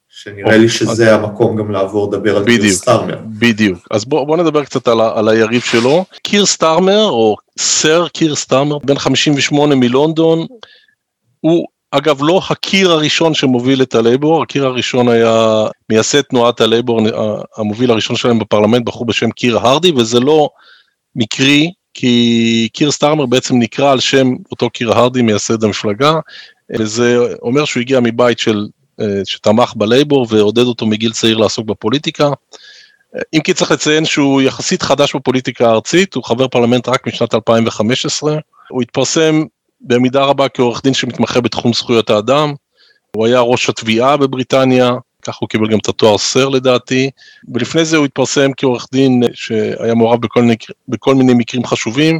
שנראה 0.09 0.57
לי 0.57 0.69
שזה 0.69 1.15
המקום 1.15 1.55
גם 1.55 1.71
לעבור 1.71 2.07
לדבר 2.07 2.37
על 2.37 2.45
קיר 2.45 2.71
סטארמר. 2.71 3.17
בדיוק, 3.25 3.87
אז 3.91 4.05
בואו 4.05 4.25
בוא 4.25 4.37
נדבר 4.37 4.63
קצת 4.63 4.87
על, 4.87 5.01
על 5.01 5.29
היריב 5.29 5.61
שלו. 5.61 6.05
קיר 6.23 6.45
סטארמר, 6.45 7.05
או 7.05 7.35
סר 7.59 8.07
קיר 8.07 8.35
סטארמר, 8.35 8.77
בן 8.77 8.97
58 8.97 9.75
מלונדון, 9.75 10.47
הוא 11.41 11.67
אגב 11.91 12.23
לא 12.23 12.41
הקיר 12.49 12.91
הראשון 12.91 13.33
שמוביל 13.33 13.81
את 13.81 13.95
הלייבור, 13.95 14.43
הקיר 14.43 14.65
הראשון 14.65 15.07
היה 15.07 15.65
מייסד 15.89 16.21
תנועת 16.21 16.61
הלייבור, 16.61 17.01
המוביל 17.57 17.91
הראשון 17.91 18.15
שלהם 18.15 18.39
בפרלמנט, 18.39 18.85
בחור 18.85 19.05
בשם 19.05 19.31
קיר 19.31 19.57
הרדי, 19.57 19.91
וזה 19.91 20.19
לא 20.19 20.49
מקרי, 21.15 21.71
כי 21.93 22.69
קיר 22.73 22.91
סטארמר 22.91 23.25
בעצם 23.25 23.59
נקרא 23.59 23.91
על 23.91 23.99
שם 23.99 24.27
אותו 24.51 24.69
קיר 24.69 24.91
הרדי, 24.91 25.21
מייסד 25.21 25.63
המפלגה, 25.63 26.19
וזה 26.79 27.17
אומר 27.41 27.65
שהוא 27.65 27.81
הגיע 27.81 27.99
מבית 27.99 28.39
של, 28.39 28.67
שתמך 29.25 29.73
בלייבור 29.75 30.27
ועודד 30.29 30.63
אותו 30.63 30.85
מגיל 30.85 31.11
צעיר 31.11 31.37
לעסוק 31.37 31.65
בפוליטיקה. 31.65 32.29
אם 33.33 33.39
כי 33.41 33.53
צריך 33.53 33.71
לציין 33.71 34.05
שהוא 34.05 34.41
יחסית 34.41 34.81
חדש 34.81 35.15
בפוליטיקה 35.15 35.69
הארצית, 35.69 36.13
הוא 36.13 36.23
חבר 36.23 36.47
פרלמנט 36.47 36.89
רק 36.89 37.07
משנת 37.07 37.35
2015, 37.35 38.37
הוא 38.69 38.81
התפרסם 38.81 39.43
במידה 39.81 40.23
רבה 40.23 40.49
כעורך 40.49 40.81
דין 40.83 40.93
שמתמחה 40.93 41.41
בתחום 41.41 41.73
זכויות 41.73 42.09
האדם, 42.09 42.53
הוא 43.15 43.25
היה 43.25 43.39
ראש 43.39 43.69
התביעה 43.69 44.17
בבריטניה, 44.17 44.91
כך 45.21 45.35
הוא 45.35 45.49
קיבל 45.49 45.67
גם 45.67 45.77
את 45.79 45.89
התואר 45.89 46.17
סר 46.17 46.49
לדעתי, 46.49 47.09
ולפני 47.53 47.85
זה 47.85 47.97
הוא 47.97 48.05
התפרסם 48.05 48.51
כעורך 48.57 48.87
דין 48.91 49.23
שהיה 49.33 49.93
מעורב 49.95 50.21
בכל 50.21 50.45
בכל 50.87 51.15
מיני 51.15 51.33
מקרים 51.33 51.65
חשובים. 51.65 52.19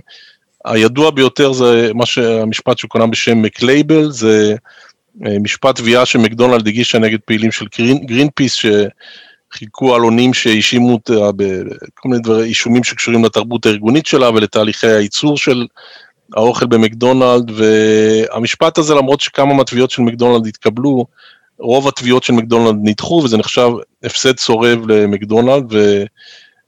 הידוע 0.65 1.11
ביותר 1.11 1.53
זה 1.53 1.91
מה 1.93 2.05
שהמשפט 2.05 2.77
שהוא 2.77 2.89
כונה 2.89 3.07
בשם 3.07 3.41
McLibel, 3.41 4.11
זה 4.11 4.55
אה, 5.25 5.39
משפט 5.39 5.75
תביעה 5.75 6.05
שמקדונלד 6.05 6.67
הגישה 6.67 6.99
נגד 6.99 7.19
פעילים 7.25 7.51
של 7.51 7.65
גרין, 7.77 8.05
גרינפיס, 8.05 8.53
שחילקו 9.53 9.95
עלונים 9.95 10.33
שהאשימו 10.33 10.93
אותה 10.93 11.31
בכל 11.35 12.09
מיני 12.09 12.21
דברי 12.23 12.43
אישומים 12.43 12.83
שקשורים 12.83 13.25
לתרבות 13.25 13.65
הארגונית 13.65 14.05
שלה 14.05 14.29
ולתהליכי 14.29 14.87
הייצור 14.87 15.37
של 15.37 15.65
האוכל 16.35 16.65
במקדונלד, 16.65 17.51
והמשפט 17.55 18.77
הזה, 18.77 18.95
למרות 18.95 19.21
שכמה 19.21 19.53
מהתביעות 19.53 19.91
של 19.91 20.01
מקדונלד 20.01 20.47
התקבלו, 20.47 21.05
רוב 21.59 21.87
התביעות 21.87 22.23
של 22.23 22.33
מקדונלד 22.33 22.75
נדחו, 22.83 23.21
וזה 23.23 23.37
נחשב 23.37 23.69
הפסד 24.03 24.35
צורב 24.35 24.87
למקדונלד, 24.87 25.73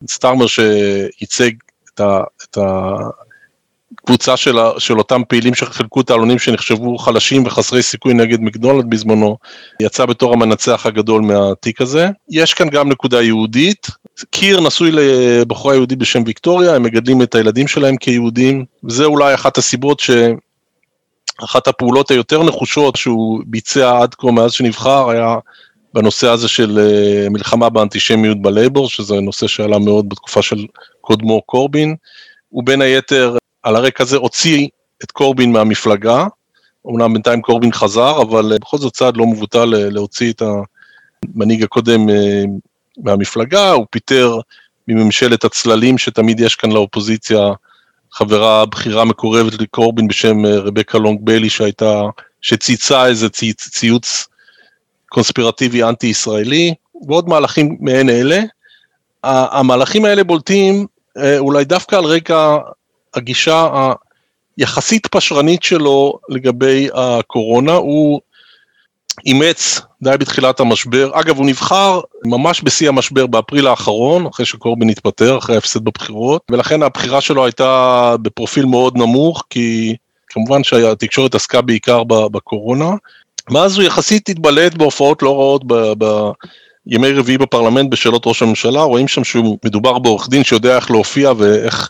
וסטארמר 0.03 0.47
שייצג 0.47 1.51
את, 1.93 1.99
ה, 1.99 2.21
את 2.43 2.57
הקבוצה 4.03 4.37
של, 4.37 4.59
ה, 4.59 4.71
של 4.77 4.97
אותם 4.97 5.21
פעילים 5.27 5.55
שחילקו 5.55 6.01
את 6.01 6.09
העלונים 6.09 6.39
שנחשבו 6.39 6.97
חלשים 6.97 7.45
וחסרי 7.45 7.83
סיכוי 7.83 8.13
נגד 8.13 8.41
מקדונלד 8.41 8.89
בזמנו, 8.89 9.37
יצא 9.79 10.05
בתור 10.05 10.33
המנצח 10.33 10.85
הגדול 10.85 11.21
מהתיק 11.21 11.81
הזה. 11.81 12.09
יש 12.29 12.53
כאן 12.53 12.69
גם 12.69 12.89
נקודה 12.89 13.21
יהודית, 13.21 13.87
קיר 14.29 14.59
נשוי 14.59 14.91
לבחורה 14.91 15.75
יהודית 15.75 15.99
בשם 15.99 16.23
ויקטוריה, 16.25 16.75
הם 16.75 16.83
מגדלים 16.83 17.21
את 17.21 17.35
הילדים 17.35 17.67
שלהם 17.67 17.97
כיהודים, 17.97 18.65
וזה 18.83 19.05
אולי 19.05 19.33
אחת 19.33 19.57
הסיבות 19.57 19.99
ש... 19.99 20.11
אחת 21.43 21.67
הפעולות 21.67 22.11
היותר 22.11 22.43
נחושות 22.43 22.95
שהוא 22.95 23.41
ביצע 23.45 24.01
עד 24.01 24.15
כה 24.15 24.31
מאז 24.31 24.51
שנבחר 24.51 25.09
היה 25.09 25.35
בנושא 25.93 26.27
הזה 26.29 26.47
של 26.47 26.79
אה, 26.79 27.29
מלחמה 27.29 27.69
באנטישמיות 27.69 28.41
בלייבור, 28.41 28.89
שזה 28.89 29.15
נושא 29.15 29.47
שעלה 29.47 29.79
מאוד 29.79 30.09
בתקופה 30.09 30.41
של 30.41 30.65
קודמו 31.01 31.41
קורבין. 31.41 31.95
הוא 32.49 32.63
בין 32.63 32.81
היתר 32.81 33.37
על 33.63 33.75
הרקע 33.75 34.03
הזה 34.03 34.17
הוציא 34.17 34.67
את 35.03 35.11
קורבין 35.11 35.51
מהמפלגה, 35.51 36.27
אמנם 36.87 37.13
בינתיים 37.13 37.41
קורבין 37.41 37.71
חזר, 37.71 38.21
אבל 38.21 38.57
בכל 38.61 38.77
זאת 38.77 38.93
צעד 38.93 39.17
לא 39.17 39.25
מבוטל 39.25 39.65
להוציא 39.65 40.31
את 40.31 40.41
המנהיג 41.35 41.63
הקודם 41.63 42.09
אה, 42.09 42.43
מהמפלגה, 42.97 43.71
הוא 43.71 43.85
פיטר 43.89 44.39
מממשלת 44.87 45.43
הצללים 45.43 45.97
שתמיד 45.97 46.39
יש 46.39 46.55
כאן 46.55 46.71
לאופוזיציה 46.71 47.53
חברה 48.11 48.65
בכירה 48.65 49.05
מקורבת 49.05 49.61
לקורבין 49.61 50.07
בשם 50.07 50.45
אה, 50.45 50.59
רבקה 50.59 50.97
לונג 50.97 51.19
ביילי 51.21 51.49
שהייתה, 51.49 52.01
שצייצה 52.41 53.05
איזה 53.05 53.29
ציוץ, 53.29 53.67
ציוץ 53.67 54.27
קונספירטיבי 55.09 55.83
אנטי 55.83 56.07
ישראלי, 56.07 56.73
ועוד 57.07 57.29
מהלכים 57.29 57.77
מעין 57.79 58.09
אלה. 58.09 58.41
המהלכים 59.23 60.05
האלה 60.05 60.23
בולטים 60.23 60.85
אה, 61.17 61.39
אולי 61.39 61.65
דווקא 61.65 61.95
על 61.95 62.03
רקע 62.05 62.57
הגישה 63.13 63.67
היחסית 64.57 65.07
פשרנית 65.07 65.63
שלו 65.63 66.19
לגבי 66.29 66.89
הקורונה, 66.93 67.71
הוא 67.71 68.21
אימץ 69.25 69.81
די 70.03 70.15
בתחילת 70.19 70.59
המשבר, 70.59 71.11
אגב 71.13 71.37
הוא 71.37 71.45
נבחר 71.45 71.99
ממש 72.25 72.61
בשיא 72.63 72.89
המשבר 72.89 73.27
באפריל 73.27 73.67
האחרון, 73.67 74.25
אחרי 74.25 74.45
שקורבין 74.45 74.89
התפטר, 74.89 75.37
אחרי 75.37 75.55
ההפסד 75.55 75.83
בבחירות, 75.83 76.41
ולכן 76.51 76.83
הבחירה 76.83 77.21
שלו 77.21 77.45
הייתה 77.45 78.15
בפרופיל 78.21 78.65
מאוד 78.65 78.97
נמוך, 78.97 79.43
כי 79.49 79.95
כמובן 80.27 80.63
שהתקשורת 80.63 81.35
עסקה 81.35 81.61
בעיקר 81.61 82.03
בקורונה. 82.03 82.89
מאז 83.49 83.77
הוא 83.77 83.83
יחסית 83.83 84.29
התבלט 84.29 84.73
בהופעות 84.73 85.23
לא 85.23 85.35
רעות 85.35 85.63
ב... 85.67 85.73
ב 85.97 86.31
ימי 86.87 87.11
רביעי 87.11 87.37
בפרלמנט 87.37 87.91
בשאלות 87.91 88.27
ראש 88.27 88.41
הממשלה, 88.41 88.81
רואים 88.81 89.07
שם 89.07 89.23
שהוא 89.23 89.57
מדובר 89.65 89.99
בעורך 89.99 90.29
דין 90.29 90.43
שיודע 90.43 90.75
איך 90.75 90.91
להופיע 90.91 91.31
ואיך 91.37 91.89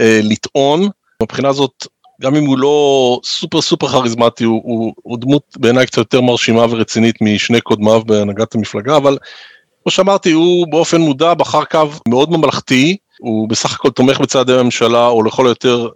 אה, 0.00 0.20
לטעון. 0.22 0.88
מבחינה 1.22 1.48
הזאת 1.48 1.86
גם 2.22 2.36
אם 2.36 2.44
הוא 2.44 2.58
לא 2.58 3.20
סופר 3.24 3.60
סופר 3.60 3.88
כריזמטי, 3.88 4.44
הוא, 4.44 4.60
הוא, 4.64 4.92
הוא 5.02 5.18
דמות 5.18 5.42
בעיניי 5.56 5.86
קצת 5.86 5.98
יותר 5.98 6.20
מרשימה 6.20 6.64
ורצינית 6.70 7.16
משני 7.20 7.60
קודמיו 7.60 8.02
בהנהגת 8.06 8.54
המפלגה, 8.54 8.96
אבל 8.96 9.18
כמו 9.82 9.90
שאמרתי, 9.90 10.32
הוא 10.32 10.66
באופן 10.70 11.00
מודע 11.00 11.34
בחר 11.34 11.64
קו 11.64 11.88
מאוד 12.08 12.30
ממלכתי, 12.30 12.96
הוא 13.20 13.48
בסך 13.48 13.74
הכל 13.74 13.90
תומך 13.90 14.20
בצעדי 14.20 14.52
הממשלה, 14.52 15.06
או 15.06 15.22
לכל 15.22 15.46
היותר 15.46 15.88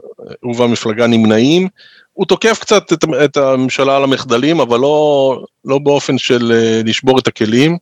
הוא 0.42 0.54
והמפלגה 0.56 1.06
נמנעים. 1.06 1.68
הוא 2.12 2.26
תוקף 2.26 2.58
קצת 2.60 2.92
את, 2.92 3.04
את 3.24 3.36
הממשלה 3.36 3.96
על 3.96 4.04
המחדלים, 4.04 4.60
אבל 4.60 4.78
לא, 4.80 5.38
לא 5.64 5.78
באופן 5.78 6.18
של 6.18 6.52
אה, 6.52 6.80
לשבור 6.84 7.18
את 7.18 7.28
הכלים. 7.28 7.76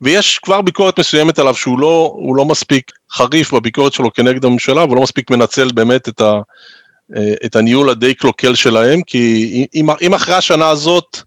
ויש 0.00 0.38
כבר 0.38 0.60
ביקורת 0.60 0.98
מסוימת 0.98 1.38
עליו 1.38 1.54
שהוא 1.54 1.78
לא, 1.78 2.16
לא 2.36 2.44
מספיק 2.44 2.90
חריף 3.12 3.54
בביקורת 3.54 3.92
שלו 3.92 4.12
כנגד 4.12 4.44
הממשלה, 4.44 4.84
והוא 4.84 4.96
לא 4.96 5.02
מספיק 5.02 5.30
מנצל 5.30 5.72
באמת 5.72 6.08
את 6.08 6.20
ה... 6.20 6.40
את 7.44 7.56
הניהול 7.56 7.90
הדי 7.90 8.14
קלוקל 8.14 8.54
שלהם, 8.54 9.02
כי 9.02 9.66
אם, 9.74 9.86
אם 10.02 10.14
אחרי 10.14 10.34
השנה 10.34 10.68
הזאת, 10.68 11.18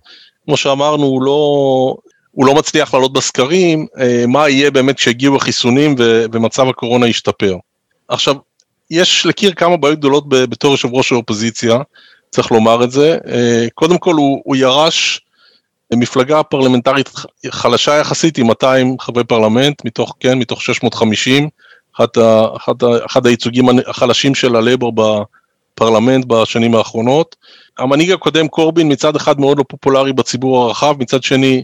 כמו 0.45 0.57
שאמרנו, 0.57 1.03
הוא 1.03 1.23
לא, 1.23 1.95
הוא 2.31 2.45
לא 2.45 2.55
מצליח 2.55 2.93
לעלות 2.93 3.13
בסקרים, 3.13 3.87
מה 4.27 4.49
יהיה 4.49 4.71
באמת 4.71 4.97
כשיגיעו 4.97 5.35
החיסונים 5.35 5.95
ומצב 6.33 6.67
הקורונה 6.67 7.07
ישתפר. 7.07 7.55
עכשיו, 8.07 8.35
יש 8.91 9.25
לקיר 9.25 9.53
כמה 9.53 9.77
בעיות 9.77 9.99
גדולות 9.99 10.29
בתור 10.29 10.71
יושב 10.71 10.93
ראש 10.93 11.11
האופוזיציה, 11.11 11.77
צריך 12.31 12.51
לומר 12.51 12.83
את 12.83 12.91
זה. 12.91 13.17
קודם 13.73 13.97
כל, 13.97 14.13
הוא, 14.15 14.41
הוא 14.43 14.55
ירש 14.55 15.21
מפלגה 15.93 16.43
פרלמנטרית 16.43 17.09
חלשה 17.49 17.95
יחסית 17.95 18.37
עם 18.37 18.47
200 18.47 18.99
חברי 18.99 19.23
פרלמנט, 19.23 19.85
מתוך, 19.85 20.15
כן, 20.19 20.37
מתוך 20.37 20.61
650, 20.61 21.49
אחד, 21.95 22.07
אחד, 22.57 22.73
אחד 23.05 23.25
הייצוגים 23.25 23.65
החלשים 23.87 24.35
של 24.35 24.55
הלייבור 24.55 24.91
בפרלמנט 25.81 26.25
בשנים 26.25 26.75
האחרונות. 26.75 27.35
המנהיג 27.77 28.11
הקודם 28.11 28.47
קורבין 28.47 28.91
מצד 28.91 29.15
אחד 29.15 29.39
מאוד 29.39 29.57
לא 29.57 29.63
פופולרי 29.67 30.13
בציבור 30.13 30.63
הרחב, 30.63 30.95
מצד 30.99 31.23
שני 31.23 31.63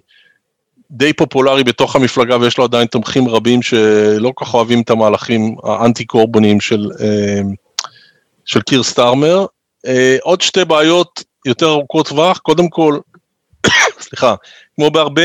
די 0.91 1.13
פופולרי 1.13 1.63
בתוך 1.63 1.95
המפלגה 1.95 2.38
ויש 2.41 2.57
לו 2.57 2.63
עדיין 2.63 2.88
תומכים 2.88 3.27
רבים 3.27 3.62
שלא 3.62 4.31
כל 4.36 4.45
כך 4.45 4.53
אוהבים 4.53 4.81
את 4.81 4.89
המהלכים 4.89 5.55
האנטי 5.63 6.05
קורבניים 6.05 6.62
של, 6.62 6.89
אה, 7.01 7.41
של 8.45 8.62
קיר 8.62 8.83
סטארמר. 8.83 9.45
אה, 9.88 10.17
עוד 10.21 10.41
שתי 10.41 10.65
בעיות 10.65 11.24
יותר 11.45 11.69
ארוכות 11.69 12.07
טווח, 12.07 12.38
קודם 12.38 12.69
כל 12.69 12.97
סליחה, 14.05 14.36
כמו 14.75 14.91
בהרבה 14.91 15.21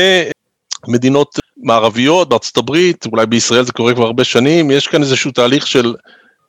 מדינות 0.87 1.39
מערביות, 1.57 2.29
בארצות 2.29 2.57
הברית, 2.57 3.05
אולי 3.11 3.25
בישראל 3.25 3.63
זה 3.63 3.71
קורה 3.71 3.93
כבר 3.93 4.05
הרבה 4.05 4.23
שנים, 4.23 4.71
יש 4.71 4.87
כאן 4.87 5.01
איזשהו 5.01 5.31
תהליך 5.31 5.67
של 5.67 5.93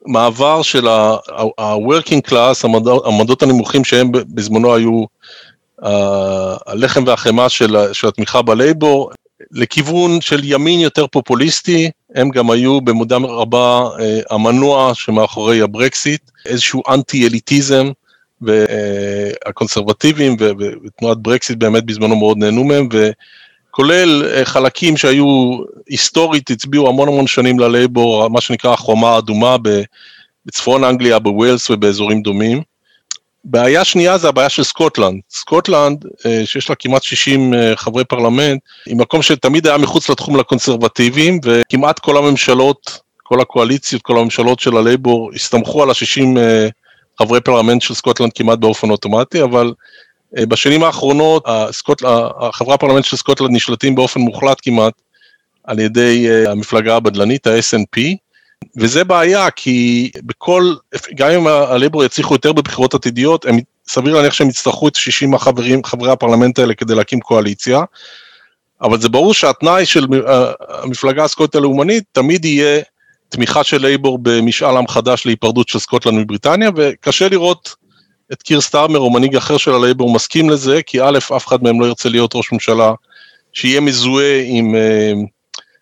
מעבר 0.07 0.63
של 0.63 0.89
ה-working 0.89 2.31
class, 2.31 2.67
המדות 3.05 3.43
הנמוכים 3.43 3.85
שהם 3.85 4.13
בזמנו 4.13 4.75
היו 4.75 5.05
הלחם 6.67 7.05
והחמאה 7.07 7.49
של, 7.49 7.77
של 7.93 8.09
התמיכה 8.09 8.43
בלייבור, 8.43 9.11
לכיוון 9.51 10.21
של 10.21 10.41
ימין 10.45 10.81
יותר 10.81 11.07
פופוליסטי, 11.07 11.91
הם 12.15 12.31
גם 12.31 12.51
היו 12.51 12.81
במודע 12.81 13.17
רבה 13.17 13.89
אה, 14.01 14.21
המנוע 14.31 14.93
שמאחורי 14.95 15.61
הברקסיט, 15.61 16.31
איזשהו 16.47 16.83
אנטי-אליטיזם, 16.89 17.91
והקונסרבטיבים 18.43 20.37
ותנועת 20.85 21.19
ברקסיט 21.19 21.59
באמת 21.59 21.85
בזמנו 21.85 22.17
מאוד 22.17 22.39
נהנו 22.39 22.65
מהם, 22.65 22.89
וכולל 23.75 24.25
אה, 24.27 24.45
חלקים 24.45 24.97
שהיו 24.97 25.59
היסטורית, 25.89 26.51
הצביעו 26.51 26.89
המון 26.89 27.09
המון 27.09 27.27
שנים 27.27 27.59
ללייבור, 27.59 28.29
מה 28.29 28.41
שנקרא 28.41 28.73
החומה 28.73 29.11
האדומה 29.11 29.57
בצפון 30.47 30.85
אנגליה, 30.85 31.19
בווילס 31.19 31.71
ובאזורים 31.71 32.23
דומים. 32.23 32.63
בעיה 33.45 33.85
שנייה 33.85 34.19
זה 34.19 34.29
הבעיה 34.29 34.49
של 34.49 34.63
סקוטלנד. 34.63 35.21
סקוטלנד, 35.31 36.05
אה, 36.27 36.43
שיש 36.45 36.71
לה 36.71 36.75
כמעט 36.75 37.03
60 37.03 37.55
אה, 37.55 37.77
חברי 37.77 38.05
פרלמנט, 38.05 38.61
היא 38.87 38.97
מקום 38.97 39.23
שתמיד 39.23 39.67
היה 39.67 39.79
מחוץ 39.79 40.11
לתחום 40.11 40.37
לקונסרבטיבים, 40.37 41.41
וכמעט 41.45 41.99
כל 41.99 42.17
הממשלות, 42.17 42.99
כל 43.23 43.41
הקואליציות, 43.41 44.03
כל 44.03 44.19
הממשלות 44.19 44.61
של 44.61 44.77
הלייבור 44.77 45.31
הסתמכו 45.35 45.83
על 45.83 45.91
ה-60 45.91 46.39
חברי 47.19 47.41
פרלמנט 47.41 47.83
של 47.83 47.95
סקוטלנד 47.95 48.33
כמעט 48.35 48.59
באופן 48.59 48.91
אוטומטי, 48.91 49.43
אבל 49.43 49.73
בשנים 50.41 50.85
האחרונות 50.85 51.43
הסקוט, 51.47 52.03
החברי 52.41 52.75
הפרלמנט 52.75 53.05
של 53.05 53.17
סקוטלנד 53.17 53.51
נשלטים 53.51 53.95
באופן 53.95 54.21
מוחלט 54.21 54.59
כמעט 54.63 54.93
על 55.65 55.79
ידי 55.79 56.31
אה, 56.31 56.51
המפלגה 56.51 56.97
הבדלנית, 56.97 57.47
ה-SNP, 57.47 58.01
וזה 58.77 59.05
בעיה 59.05 59.51
כי 59.51 60.11
בכל, 60.23 60.75
גם 61.15 61.31
אם 61.31 61.47
הלייבור 61.47 62.05
יצליחו 62.05 62.35
יותר 62.35 62.53
בבחירות 62.53 62.95
עתידיות, 62.95 63.47
הם, 63.47 63.59
סביר 63.89 64.15
להניח 64.15 64.33
שהם 64.33 64.49
יצטרכו 64.49 64.89
את 64.89 64.95
60 64.95 65.35
החברים, 65.35 65.85
חברי 65.85 66.11
הפרלמנט 66.11 66.59
האלה 66.59 66.75
כדי 66.75 66.95
להקים 66.95 67.21
קואליציה, 67.21 67.81
אבל 68.83 69.01
זה 69.01 69.09
ברור 69.09 69.35
שהתנאי 69.35 69.87
של 69.87 70.07
אה, 70.29 70.53
המפלגה 70.69 71.25
הסקוטית 71.25 71.55
הלאומנית 71.55 72.05
תמיד 72.13 72.45
יהיה 72.45 72.83
תמיכה 73.29 73.65
של 73.65 73.81
לייבור 73.81 74.19
במשאל 74.23 74.77
עם 74.77 74.89
חדש 74.89 75.27
להיפרדות 75.27 75.69
של 75.69 75.79
סקוטלנד 75.79 76.19
מבריטניה, 76.19 76.71
וקשה 76.77 77.29
לראות 77.29 77.75
את 78.35 78.43
קיר 78.43 78.61
סטארמר 78.61 78.99
או 78.99 79.11
מנהיג 79.11 79.37
אחר 79.37 79.57
של 79.57 79.75
הלייבור 79.75 80.15
מסכים 80.15 80.51
לזה, 80.51 80.83
כי 80.87 81.01
א', 81.01 81.19
אף 81.19 81.47
אחד 81.47 81.63
מהם 81.63 81.81
לא 81.81 81.87
ירצה 81.87 82.09
להיות 82.09 82.35
ראש 82.35 82.53
ממשלה 82.53 82.93
שיהיה 83.53 83.81
מזוהה 83.81 84.43
עם, 84.45 84.75
אה, 84.75 85.13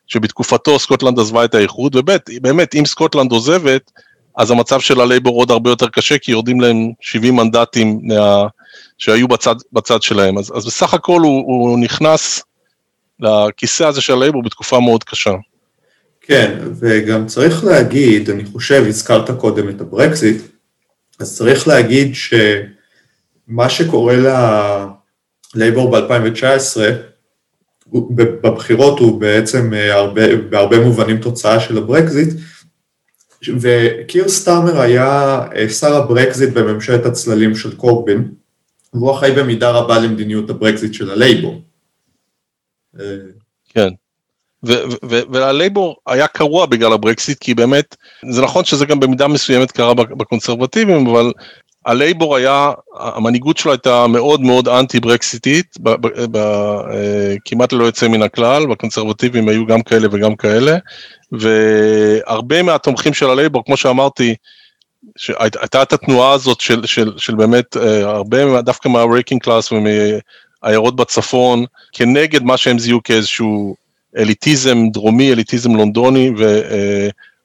שבתקופתו 0.07 0.79
סקוטלנד 0.79 1.19
עזבה 1.19 1.45
את 1.45 1.55
האיחוד, 1.55 1.97
וב', 1.97 2.11
באמת, 2.41 2.75
אם 2.75 2.85
סקוטלנד 2.87 3.33
עוזבת, 3.33 3.91
אז 4.37 4.51
המצב 4.51 4.81
של 4.81 5.01
הלייבור 5.01 5.37
עוד 5.37 5.51
הרבה 5.51 5.71
יותר 5.71 5.89
קשה, 5.89 6.19
כי 6.19 6.33
יורדים 6.33 6.61
להם 6.61 6.93
70 7.01 7.37
מנדטים 7.37 8.01
מה, 8.03 8.47
שהיו 8.99 9.29
בצד, 9.29 9.55
בצד 9.73 10.03
שלהם. 10.03 10.39
אז, 10.39 10.53
אז 10.57 10.67
בסך 10.67 10.95
הכל 10.95 11.21
הוא, 11.21 11.43
הוא 11.47 11.79
נכנס 11.79 12.43
לכיסא 13.21 13.85
הזה 13.85 14.01
של 14.01 14.13
הלייבור 14.13 14.43
בתקופה 14.43 14.81
מאוד 14.81 15.05
קשה. 15.05 15.35
כן, 16.21 16.59
וגם 16.81 17.27
צריך 17.27 17.65
להגיד, 17.65 18.31
אני 18.31 18.45
חושב, 18.45 18.85
הזכרת 18.89 19.31
קודם 19.31 19.69
את 19.69 19.81
הברקזיט, 19.81 20.43
אז 21.23 21.37
צריך 21.37 21.69
להגיד 21.69 22.15
שמה 22.15 23.69
שקורה 23.69 24.17
ללייבור 25.55 25.91
ב-2019, 25.91 26.81
בבחירות 28.15 28.99
הוא 28.99 29.21
בעצם 29.21 29.75
אה, 29.75 29.95
הרבה, 29.95 30.37
בהרבה 30.37 30.85
מובנים 30.85 31.21
תוצאה 31.21 31.61
של 31.61 31.79
הברקזיט, 31.79 32.29
וקיר 33.61 34.29
סטארמר 34.29 34.81
היה 34.81 35.41
אה, 35.57 35.69
שר 35.69 35.95
הברקזיט 35.95 36.51
בממשלת 36.55 37.07
הצללים 37.07 37.55
של 37.55 37.77
קורבין, 37.77 38.35
והוא 38.95 39.13
אחראי 39.13 39.33
במידה 39.33 39.71
רבה 39.71 39.99
למדיניות 39.99 40.51
הברקזיט 40.51 40.95
של 40.95 41.11
הלייבור. 41.11 41.63
כן. 43.69 43.89
וללייבור 45.03 45.97
היה 46.07 46.27
קרוע 46.27 46.67
בגלל 46.67 46.93
הברקסיט, 46.93 47.39
כי 47.39 47.55
באמת, 47.55 47.97
זה 48.31 48.43
נכון 48.43 48.65
שזה 48.65 48.87
גם 48.87 49.01
במידה 49.01 49.29
מסוימת 49.29 49.71
קרה 49.71 49.95
בקונסרבטיבים, 49.95 51.07
אבל 51.07 51.33
הלייבור 51.87 52.37
היה, 52.37 52.73
המנהיגות 52.99 53.59
שלו 53.59 53.73
הייתה 53.73 54.07
מאוד 54.07 54.41
מאוד 54.41 54.69
אנטי 54.69 55.01
ברקסיטית, 55.01 55.77
אה, 56.37 57.35
כמעט 57.45 57.73
ללא 57.73 57.85
יוצא 57.85 58.09
מן 58.09 58.23
הכלל, 58.23 58.67
בקונסרבטיבים 58.67 59.49
היו 59.49 59.67
גם 59.67 59.83
כאלה 59.83 60.09
וגם 60.13 60.37
כאלה, 60.37 60.77
והרבה 61.33 62.63
מהתומכים 62.63 63.15
של 63.15 63.31
הלייבור, 63.31 63.65
כמו 63.65 63.77
שאמרתי, 63.77 64.35
שהייתה 65.17 65.83
את 65.83 65.93
התנועה 65.93 66.33
הזאת 66.33 66.61
של, 66.61 66.87
של, 66.87 67.13
של 67.19 67.35
באמת 67.35 67.77
אה, 67.77 68.11
הרבה 68.11 68.63
דווקא 68.63 68.89
מה 68.89 69.01
working 69.01 69.43
class 69.43 69.73
ומעיירות 69.73 70.97
בצפון, 70.97 71.65
כנגד 71.93 72.43
מה 72.43 72.57
שהם 72.57 72.79
זיהו 72.79 73.03
כאיזשהו 73.03 73.75
אליטיזם 74.17 74.89
דרומי, 74.89 75.33
אליטיזם 75.33 75.77
לונדוני, 75.77 76.31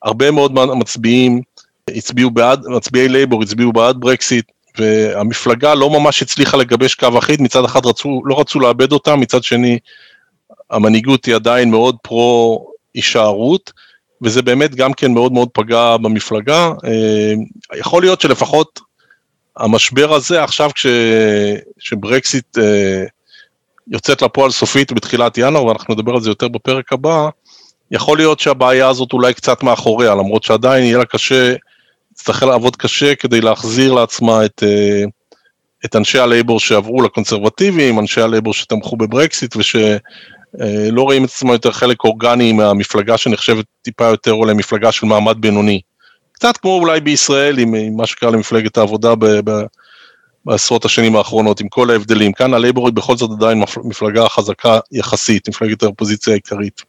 והרבה 0.04 0.32
מאוד 0.32 0.54
מצביעים 0.54 1.42
הצביעו 1.90 2.32
בעד, 2.32 2.68
מצביעי 2.68 3.10
לייבור 3.10 3.44
הצביעו 3.44 3.74
בעד 3.74 3.96
ברקסיט, 4.00 4.52
והמפלגה 4.78 5.76
לא 5.76 5.90
ממש 5.90 6.22
הצליחה 6.22 6.58
לגבש 6.58 6.96
קו 6.96 7.18
אחיד, 7.18 7.42
מצד 7.42 7.66
אחד 7.66 7.86
רצו, 7.86 8.22
לא 8.26 8.40
רצו 8.40 8.60
לאבד 8.60 8.92
אותה, 8.92 9.16
מצד 9.16 9.44
שני 9.44 9.80
המנהיגות 10.70 11.26
היא 11.26 11.36
עדיין 11.36 11.72
מאוד 11.72 11.96
פרו 12.02 12.68
הישארות, 12.94 13.74
וזה 14.22 14.42
באמת 14.42 14.76
גם 14.76 14.94
כן 14.94 15.14
מאוד 15.14 15.32
מאוד 15.32 15.50
פגע 15.54 15.98
במפלגה. 15.98 16.72
אה, 16.86 17.34
יכול 17.78 18.02
להיות 18.02 18.22
שלפחות 18.22 18.80
המשבר 19.58 20.14
הזה 20.14 20.44
עכשיו 20.44 20.70
כש, 20.74 20.88
שברקסיט 21.80 22.58
אה, 22.58 23.04
יוצאת 23.92 24.22
לפועל 24.22 24.52
סופית 24.52 24.92
בתחילת 24.92 25.38
ינואר, 25.38 25.66
ואנחנו 25.66 25.94
נדבר 25.94 26.14
על 26.14 26.22
זה 26.22 26.30
יותר 26.30 26.48
בפרק 26.48 26.94
הבא, 26.94 27.30
יכול 27.92 28.18
להיות 28.18 28.40
שהבעיה 28.40 28.88
הזאת 28.88 29.14
אולי 29.14 29.34
קצת 29.34 29.64
מאחוריה, 29.64 30.16
למרות 30.16 30.44
שעדיין 30.44 30.84
יהיה 30.84 30.98
לה 30.98 31.06
קשה, 31.06 31.54
תצטרך 32.14 32.44
לעבוד 32.44 32.76
קשה 32.76 33.16
כדי 33.16 33.42
להחזיר 33.42 33.94
לעצמה 33.94 34.46
את, 34.46 34.64
אה, 34.64 35.04
את 35.86 35.96
אנשי 35.96 36.20
הלייבור 36.20 36.60
שעברו 36.60 37.02
לקונסרבטיבים, 37.02 38.00
אנשי 38.00 38.22
הלייבור 38.22 38.54
שתמכו 38.54 38.98
בברקסיט 38.98 39.56
ושלא 39.56 39.98
אה, 40.62 40.90
רואים 40.98 41.24
את 41.26 41.30
עצמם 41.30 41.52
יותר 41.52 41.72
חלק 41.72 42.04
אורגני 42.04 42.52
מהמפלגה 42.54 43.18
שנחשבת 43.18 43.66
טיפה 43.82 44.06
יותר 44.06 44.34
אולי 44.34 44.54
מפלגה 44.54 44.92
של 44.92 45.06
מעמד 45.06 45.38
בינוני. 45.40 45.82
קצת 46.32 46.58
כמו 46.58 46.80
אולי 46.80 47.00
בישראל 47.02 47.60
עם, 47.60 47.74
עם 47.74 47.96
מה 47.98 48.08
שקרה 48.08 48.32
למפלגת 48.32 48.78
העבודה 48.78 49.16
ב, 49.16 49.26
ב, 49.26 49.62
בעשרות 50.46 50.86
השנים 50.86 51.16
האחרונות, 51.16 51.60
עם 51.60 51.70
כל 51.70 51.90
ההבדלים. 51.90 52.34
כאן 52.34 52.54
הלייבורית 52.54 52.94
בכל 52.94 53.18
זאת 53.18 53.32
עדיין 53.32 53.64
מפלגה 53.84 54.30
חזקה 54.30 54.80
יחסית, 54.92 55.50
מפלגת 55.50 55.84
האופוזיציה 55.84 56.34
העיקרית. 56.34 56.82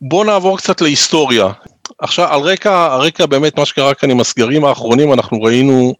בואו 0.00 0.24
נעבור 0.24 0.58
קצת 0.58 0.80
להיסטוריה. 0.80 1.48
עכשיו, 1.98 2.32
על 2.32 2.40
רקע, 2.40 2.92
הרקע 2.92 3.26
באמת 3.26 3.58
מה 3.58 3.66
שקרה 3.66 3.94
כאן 3.94 4.10
עם 4.10 4.20
הסגרים 4.20 4.64
האחרונים, 4.64 5.12
אנחנו 5.12 5.42
ראינו 5.42 5.94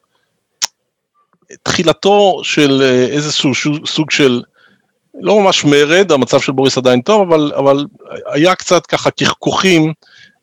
תחילתו 1.62 2.40
של 2.42 2.83
אה, 2.83 3.07
איזשהו 3.07 3.53
סוג 3.87 4.11
של, 4.11 4.42
לא 5.21 5.40
ממש 5.40 5.64
מרד, 5.64 6.12
המצב 6.12 6.40
של 6.40 6.53
בוריס 6.53 6.79
עדיין 6.79 7.01
טוב, 7.01 7.33
אבל, 7.33 7.53
אבל 7.57 7.87
היה 8.27 8.55
קצת 8.55 8.87
ככה 8.87 9.11
כחכוכים 9.11 9.92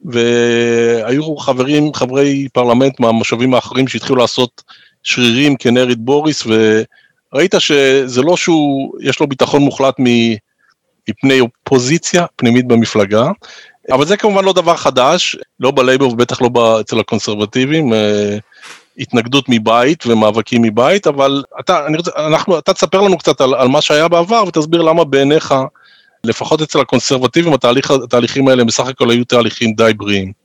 והיו 0.05 1.37
חברים, 1.37 1.93
חברי 1.93 2.47
פרלמנט 2.53 2.99
מהמושבים 2.99 3.53
האחרים 3.53 3.87
שהתחילו 3.87 4.15
לעשות 4.15 4.63
שרירים 5.03 5.55
כנריד 5.55 6.05
בוריס, 6.05 6.43
וראית 6.45 7.55
שזה 7.59 8.21
לא 8.21 8.37
שהוא, 8.37 8.93
יש 9.01 9.19
לו 9.19 9.27
ביטחון 9.27 9.61
מוחלט 9.61 9.95
מפני 11.09 11.39
אופוזיציה 11.39 12.25
פנימית 12.35 12.67
במפלגה, 12.67 13.31
אבל 13.91 14.05
זה 14.05 14.17
כמובן 14.17 14.43
לא 14.43 14.53
דבר 14.53 14.75
חדש, 14.75 15.35
לא 15.59 15.71
בלייבור 15.71 16.13
ובטח 16.13 16.41
לא 16.41 16.81
אצל 16.81 16.99
הקונסרבטיבים, 16.99 17.93
אה, 17.93 18.37
התנגדות 18.97 19.45
מבית 19.47 20.05
ומאבקים 20.07 20.61
מבית, 20.61 21.07
אבל 21.07 21.43
אתה, 21.59 21.85
אני 21.85 21.97
רוצה, 21.97 22.11
אנחנו, 22.17 22.57
אתה 22.59 22.73
תספר 22.73 23.01
לנו 23.01 23.17
קצת 23.17 23.41
על, 23.41 23.53
על 23.53 23.67
מה 23.67 23.81
שהיה 23.81 24.07
בעבר 24.07 24.43
ותסביר 24.47 24.81
למה 24.81 25.03
בעיניך, 25.03 25.53
לפחות 26.23 26.61
אצל 26.61 26.79
הקונסרבטיבים, 26.79 27.53
התהליך, 27.53 27.91
התהליכים 27.91 28.47
האלה 28.47 28.63
בסך 28.63 28.87
הכל 28.87 29.09
היו 29.09 29.25
תהליכים 29.25 29.73
די 29.73 29.91
בריאים. 29.97 30.38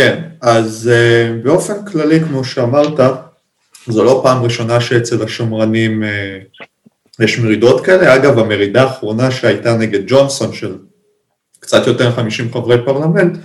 כן, 0.00 0.22
אז 0.40 0.90
uh, 0.92 1.44
באופן 1.44 1.84
כללי, 1.84 2.20
כמו 2.20 2.44
שאמרת, 2.44 3.00
זו 3.86 4.04
לא 4.04 4.20
פעם 4.24 4.42
ראשונה 4.42 4.80
שאצל 4.80 5.22
השמרנים 5.22 6.02
uh, 6.02 6.64
יש 7.24 7.38
מרידות 7.38 7.86
כאלה. 7.86 8.14
אגב, 8.14 8.38
המרידה 8.38 8.82
האחרונה 8.82 9.30
שהייתה 9.30 9.76
נגד 9.76 10.00
ג'ונסון 10.06 10.52
של 10.52 10.76
קצת 11.60 11.86
יותר 11.86 12.10
מ-50 12.10 12.52
חברי 12.52 12.84
פרלמנט, 12.84 13.38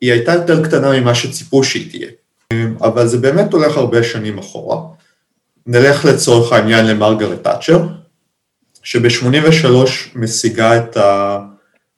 היא 0.00 0.12
הייתה 0.12 0.32
יותר 0.32 0.64
קטנה 0.64 1.00
ממה 1.00 1.14
שציפו 1.14 1.64
שהיא 1.64 1.90
תהיה. 1.90 2.08
אבל 2.80 3.06
זה 3.06 3.18
באמת 3.18 3.52
הולך 3.52 3.76
הרבה 3.76 4.02
שנים 4.02 4.38
אחורה. 4.38 4.82
נלך 5.66 6.04
לצורך 6.04 6.52
העניין 6.52 6.86
למרגרט 6.86 7.42
תאצ'ר, 7.42 7.86
שב-83 8.82 9.68
משיגה 10.14 10.76
את 10.76 10.96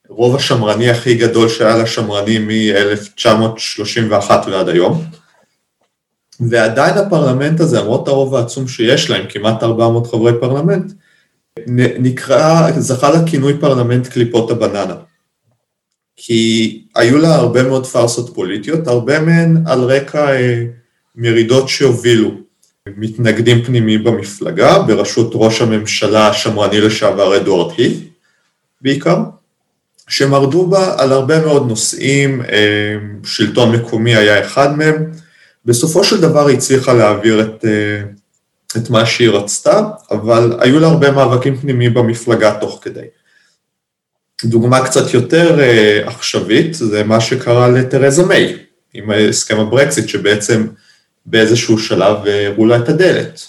הרוב 0.09 0.35
השמרני 0.35 0.89
הכי 0.89 1.15
גדול 1.15 1.49
שהיה 1.49 1.77
לשמרנים 1.77 2.47
מ-1931 2.47 4.31
ועד 4.47 4.69
היום. 4.69 5.03
ועדיין 6.39 6.97
הפרלמנט 6.97 7.59
הזה, 7.59 7.79
למרות 7.79 8.07
הרוב 8.07 8.35
העצום 8.35 8.67
שיש 8.67 9.09
להם, 9.09 9.25
כמעט 9.29 9.63
400 9.63 10.07
חברי 10.07 10.31
פרלמנט, 10.39 10.91
נקרא, 11.99 12.71
זכה 12.77 13.09
לכינוי 13.11 13.57
פרלמנט 13.59 14.07
קליפות 14.07 14.51
הבננה. 14.51 14.95
כי 16.15 16.81
היו 16.95 17.17
לה 17.17 17.35
הרבה 17.35 17.63
מאוד 17.63 17.85
פארסות 17.85 18.35
פוליטיות, 18.35 18.87
הרבה 18.87 19.19
מהן 19.19 19.63
על 19.65 19.79
רקע 19.79 20.31
אה, 20.31 20.63
מרידות 21.15 21.69
שהובילו 21.69 22.31
מתנגדים 22.97 23.63
פנימיים 23.63 24.03
במפלגה, 24.03 24.79
בראשות 24.79 25.31
ראש 25.33 25.61
הממשלה 25.61 26.27
השמרני 26.27 26.81
לשעבר 26.81 27.37
אדוארד 27.37 27.73
הית', 27.77 27.93
בעיקר, 28.81 29.17
שמרדו 30.09 30.67
בה 30.67 30.95
על 30.97 31.11
הרבה 31.11 31.39
מאוד 31.39 31.67
נושאים, 31.67 32.41
אה, 32.41 32.95
שלטון 33.23 33.75
מקומי 33.75 34.15
היה 34.15 34.45
אחד 34.45 34.77
מהם, 34.77 35.11
בסופו 35.65 36.03
של 36.03 36.21
דבר 36.21 36.47
היא 36.47 36.57
הצליחה 36.57 36.93
להעביר 36.93 37.41
את, 37.41 37.65
אה, 37.65 38.01
את 38.77 38.89
מה 38.89 39.05
שהיא 39.05 39.29
רצתה, 39.29 39.81
אבל 40.11 40.57
היו 40.59 40.79
לה 40.79 40.87
הרבה 40.87 41.11
מאבקים 41.11 41.57
פנימיים 41.57 41.93
במפלגה 41.93 42.57
תוך 42.59 42.79
כדי. 42.81 43.05
דוגמה 44.45 44.85
קצת 44.85 45.13
יותר 45.13 45.59
אה, 45.59 46.09
עכשווית, 46.09 46.73
זה 46.73 47.03
מה 47.03 47.21
שקרה 47.21 47.69
לתרזה 47.69 48.25
מיי, 48.25 48.57
עם 48.93 49.11
הסכם 49.11 49.59
הברקזיט, 49.59 50.09
שבעצם 50.09 50.67
באיזשהו 51.25 51.79
שלב 51.79 52.17
אה, 52.27 52.47
הראו 52.47 52.65
לה 52.65 52.77
את 52.77 52.89
הדלת. 52.89 53.41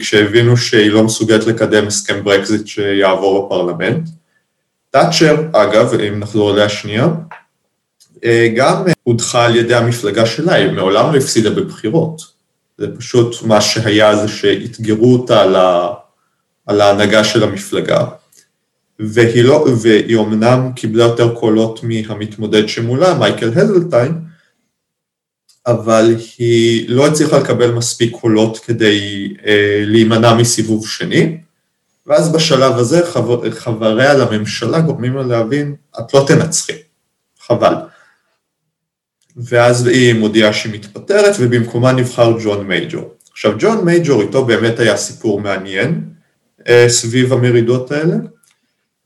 כשהבינו 0.00 0.56
שהיא 0.56 0.90
לא 0.90 1.04
מסוגלת 1.04 1.46
לקדם 1.46 1.86
הסכם 1.86 2.24
ברקזיט 2.24 2.66
שיעבור 2.66 3.46
בפרלמנט. 3.46 4.08
תאצ'ר, 4.92 5.36
אגב, 5.52 5.94
אם 5.94 6.20
נחזור 6.20 6.54
אליה 6.54 6.68
שנייה, 6.68 7.08
uh, 8.14 8.18
גם 8.56 8.82
הודחה 9.02 9.44
על 9.44 9.56
ידי 9.56 9.74
המפלגה 9.74 10.26
שלה, 10.26 10.54
היא 10.54 10.72
מעולם 10.72 11.12
לא 11.12 11.18
הפסידה 11.18 11.50
בבחירות. 11.50 12.22
זה 12.78 12.86
פשוט 12.98 13.42
מה 13.42 13.60
שהיה 13.60 14.16
זה 14.16 14.28
שאתגרו 14.28 15.12
אותה 15.12 15.40
על, 15.42 15.56
ה, 15.56 15.88
על 16.66 16.80
ההנהגה 16.80 17.24
של 17.24 17.42
המפלגה. 17.42 18.04
והיא, 18.98 19.44
לא, 19.44 19.66
והיא 19.82 20.16
אומנם 20.16 20.70
קיבלה 20.76 21.04
יותר 21.04 21.34
קולות 21.34 21.80
מהמתמודד 21.82 22.68
שמולה, 22.68 23.14
מייקל 23.18 23.50
הזלטיין, 23.56 24.12
אבל 25.66 26.14
היא 26.38 26.88
לא 26.88 27.06
הצליחה 27.06 27.38
לקבל 27.38 27.70
מספיק 27.70 28.16
קולות 28.20 28.58
כדי 28.58 29.28
אה, 29.46 29.82
להימנע 29.86 30.34
מסיבוב 30.34 30.88
שני, 30.88 31.38
ואז 32.06 32.32
בשלב 32.32 32.78
הזה 32.78 33.06
חבר, 33.06 33.50
חבריה 33.50 34.14
לממשלה 34.14 34.80
גורמים 34.80 35.16
לה 35.16 35.22
להבין, 35.22 35.74
את 35.98 36.14
לא 36.14 36.24
תנצחי, 36.28 36.76
חבל. 37.46 37.74
ואז 39.36 39.86
היא 39.86 40.14
מודיעה 40.14 40.52
שהיא 40.52 40.72
מתפטרת, 40.74 41.36
ובמקומה 41.38 41.92
נבחר 41.92 42.32
ג'ון 42.42 42.66
מייג'ור. 42.66 43.14
עכשיו, 43.32 43.52
ג'ון 43.58 43.84
מייג'ור 43.84 44.22
איתו 44.22 44.44
באמת 44.44 44.78
היה 44.78 44.96
סיפור 44.96 45.40
מעניין 45.40 46.00
אה, 46.68 46.84
סביב 46.88 47.32
המרידות 47.32 47.92
האלה. 47.92 48.14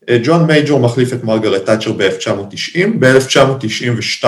אה, 0.09 0.17
ג'ון 0.23 0.47
מייג'ור 0.47 0.79
מחליף 0.79 1.13
את 1.13 1.23
מרגרט 1.23 1.65
תאצ'ר 1.65 1.91
ב-1990, 1.91 2.87
ב-1992 2.99 4.25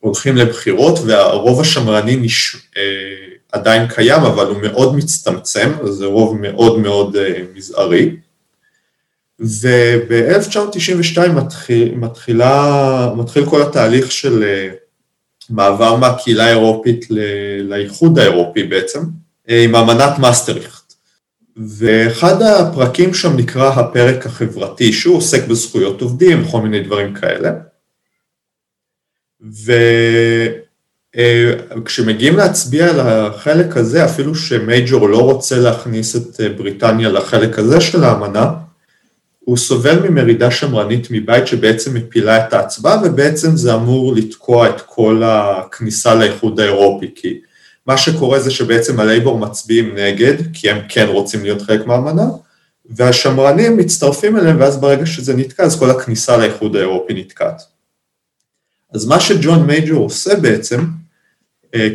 הולכים 0.00 0.36
לבחירות 0.36 0.98
והרוב 1.06 1.60
השמרני 1.60 2.16
נש... 2.16 2.56
אה, 3.54 3.58
עדיין 3.58 3.88
קיים, 3.88 4.22
אבל 4.22 4.46
הוא 4.46 4.62
מאוד 4.62 4.96
מצטמצם, 4.96 5.72
זה 5.84 6.06
רוב 6.06 6.38
מאוד 6.40 6.78
מאוד 6.78 7.16
אה, 7.16 7.42
מזערי. 7.54 8.16
וב-1992 9.40 11.28
מתחיל, 11.28 11.94
מתחילה, 11.94 13.12
מתחיל 13.16 13.46
כל 13.46 13.62
התהליך 13.62 14.12
של 14.12 14.44
מעבר 15.50 15.96
מהקהילה 15.96 16.44
האירופית 16.44 17.06
לאיחוד 17.62 18.18
האירופי 18.18 18.62
בעצם, 18.62 19.00
עם 19.48 19.76
אמנת 19.76 20.18
מאסטריכט. 20.18 20.82
ואחד 21.56 22.42
הפרקים 22.42 23.14
שם 23.14 23.36
נקרא 23.36 23.68
הפרק 23.68 24.26
החברתי, 24.26 24.92
שהוא 24.92 25.16
עוסק 25.16 25.46
בזכויות 25.48 26.00
עובדים 26.00 26.42
וכל 26.42 26.60
מיני 26.60 26.80
דברים 26.80 27.14
כאלה. 27.14 27.50
וכשמגיעים 31.16 32.36
להצביע 32.36 32.90
על 32.90 33.00
החלק 33.00 33.76
הזה, 33.76 34.04
אפילו 34.04 34.34
שמייג'ור 34.34 35.08
לא 35.08 35.18
רוצה 35.18 35.58
להכניס 35.58 36.16
את 36.16 36.40
בריטניה 36.56 37.08
לחלק 37.08 37.58
הזה 37.58 37.80
של 37.80 38.04
האמנה, 38.04 38.50
הוא 39.44 39.56
סובל 39.56 40.08
ממרידה 40.08 40.50
שמרנית 40.50 41.08
מבית 41.10 41.46
שבעצם 41.46 41.94
מפילה 41.94 42.46
את 42.46 42.52
ההצבעה, 42.52 43.02
ובעצם 43.04 43.56
זה 43.56 43.74
אמור 43.74 44.14
לתקוע 44.14 44.68
את 44.68 44.80
כל 44.86 45.22
הכניסה 45.24 46.14
לאיחוד 46.14 46.60
האירופי, 46.60 47.10
כי 47.14 47.40
מה 47.86 47.98
שקורה 47.98 48.40
זה 48.40 48.50
שבעצם 48.50 49.00
הלייבור 49.00 49.38
מצביעים 49.38 49.94
נגד, 49.94 50.34
כי 50.52 50.70
הם 50.70 50.78
כן 50.88 51.06
רוצים 51.08 51.42
להיות 51.42 51.62
חלק 51.62 51.86
מהאמנה, 51.86 52.26
והשמרנים 52.90 53.76
מצטרפים 53.76 54.36
אליהם, 54.36 54.60
ואז 54.60 54.80
ברגע 54.80 55.06
שזה 55.06 55.36
נתקע, 55.36 55.62
אז 55.62 55.78
כל 55.78 55.90
הכניסה 55.90 56.36
לאיחוד 56.36 56.76
האירופי 56.76 57.14
נתקעת. 57.14 57.62
אז 58.94 59.06
מה 59.06 59.20
שג'ון 59.20 59.66
מייג'ור 59.66 60.04
עושה 60.04 60.34
בעצם, 60.34 60.80
אה, 60.80 61.01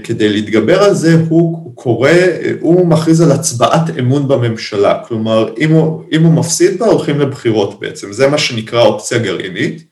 כדי 0.04 0.30
להתגבר 0.30 0.84
על 0.84 0.94
זה, 0.94 1.18
הוא 1.30 1.76
קורא, 1.76 2.12
הוא 2.60 2.88
מכריז 2.88 3.22
על 3.22 3.32
הצבעת 3.32 3.98
אמון 4.00 4.28
בממשלה, 4.28 5.04
כלומר, 5.08 5.54
אם 5.58 5.72
הוא, 5.72 6.04
אם 6.12 6.24
הוא 6.24 6.34
מפסיד 6.34 6.80
בה, 6.80 6.86
הולכים 6.86 7.20
לבחירות 7.20 7.80
בעצם, 7.80 8.14
זה 8.14 8.28
מה 8.28 8.38
שנקרא 8.38 8.82
אופציה 8.82 9.18
גרעינית, 9.18 9.84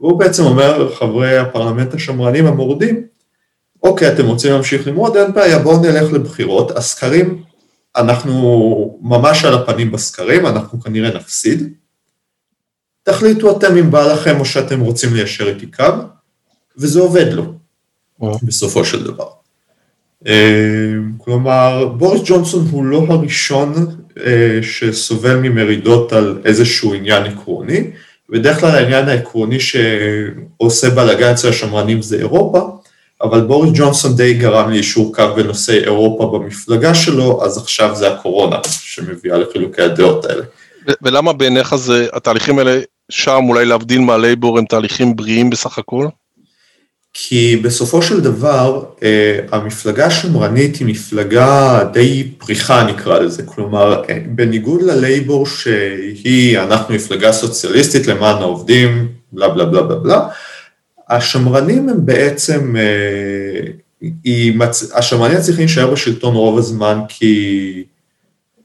והוא 0.00 0.18
בעצם 0.18 0.44
אומר, 0.44 0.94
חברי 0.94 1.38
הפרלמנט 1.38 1.94
השמרנים 1.94 2.46
המורדים, 2.46 3.06
אוקיי, 3.82 4.12
אתם 4.12 4.26
רוצים 4.26 4.52
להמשיך 4.52 4.88
למרוד, 4.88 5.16
אין 5.16 5.32
בעיה, 5.32 5.58
בואו 5.58 5.82
נלך 5.82 6.12
לבחירות. 6.12 6.76
הסקרים, 6.76 7.42
אנחנו 7.96 8.98
ממש 9.02 9.44
על 9.44 9.54
הפנים 9.54 9.92
בסקרים, 9.92 10.46
אנחנו 10.46 10.80
כנראה 10.80 11.16
נפסיד. 11.16 11.72
תחליטו 13.02 13.58
אתם 13.58 13.76
אם 13.76 13.90
בא 13.90 14.12
לכם 14.12 14.40
או 14.40 14.44
שאתם 14.44 14.80
רוצים 14.80 15.14
ליישר 15.14 15.48
איתי 15.48 15.66
קו, 15.66 15.84
וזה 16.78 17.00
עובד 17.00 17.32
לו, 17.32 17.54
בסופו 18.20 18.84
של 18.84 19.04
דבר. 19.04 19.28
אה, 20.26 20.92
כלומר, 21.18 21.88
בוריס 21.98 22.22
ג'ונסון 22.24 22.66
הוא 22.70 22.84
לא 22.84 23.04
הראשון 23.08 23.72
אה, 24.26 24.58
שסובל 24.62 25.36
ממרידות 25.36 26.12
על 26.12 26.42
איזשהו 26.44 26.94
עניין 26.94 27.22
עקרוני, 27.24 27.90
בדרך 28.30 28.60
כלל 28.60 28.70
העניין 28.70 29.08
העקרוני 29.08 29.58
שעושה 29.60 30.90
בלאגן 30.90 31.30
אצל 31.30 31.48
השמרנים 31.48 32.02
זה 32.02 32.16
אירופה, 32.16 32.60
אבל 33.22 33.40
בוריס 33.40 33.72
ג'ונסון 33.74 34.16
די 34.16 34.34
גרם 34.34 34.70
ליישור 34.70 35.14
קו 35.14 35.24
בנושא 35.36 35.72
אירופה 35.72 36.38
במפלגה 36.38 36.94
שלו, 36.94 37.44
אז 37.44 37.58
עכשיו 37.58 37.94
זה 37.94 38.12
הקורונה 38.12 38.56
שמביאה 38.64 39.38
לחילוקי 39.38 39.82
הדעות 39.82 40.24
האלה. 40.24 40.42
ולמה 41.02 41.32
בעיניך 41.32 41.74
זה, 41.74 42.06
התהליכים 42.12 42.58
האלה 42.58 42.80
שם 43.10 43.40
אולי 43.48 43.64
להבדיל 43.64 44.00
מהלייבור 44.00 44.58
הם 44.58 44.64
תהליכים 44.64 45.16
בריאים 45.16 45.50
בסך 45.50 45.78
הכל? 45.78 46.06
כי 47.14 47.56
בסופו 47.56 48.02
של 48.02 48.20
דבר, 48.20 48.84
אה, 49.02 49.38
המפלגה 49.52 50.06
השמרנית 50.06 50.76
היא 50.76 50.86
מפלגה 50.86 51.80
די 51.92 52.28
פריחה 52.38 52.84
נקרא 52.84 53.18
לזה, 53.18 53.42
כלומר, 53.42 54.02
בניגוד 54.26 54.82
ללייבור 54.82 55.46
שהיא, 55.46 56.58
אנחנו 56.58 56.94
מפלגה 56.94 57.32
סוציאליסטית 57.32 58.06
למען 58.06 58.42
העובדים, 58.42 59.08
בלה 59.32 59.48
בלה 59.48 59.64
בלה 59.64 59.82
בלה 59.82 59.96
בלה. 59.96 60.28
השמרנים 61.08 61.88
הם 61.88 62.06
בעצם, 62.06 62.76
אה, 62.76 63.70
מצ... 64.54 64.92
השמרנים 64.94 65.40
צריכים 65.40 65.64
להישאר 65.64 65.90
בשלטון 65.90 66.34
רוב 66.34 66.58
הזמן 66.58 66.98
כי 67.08 67.84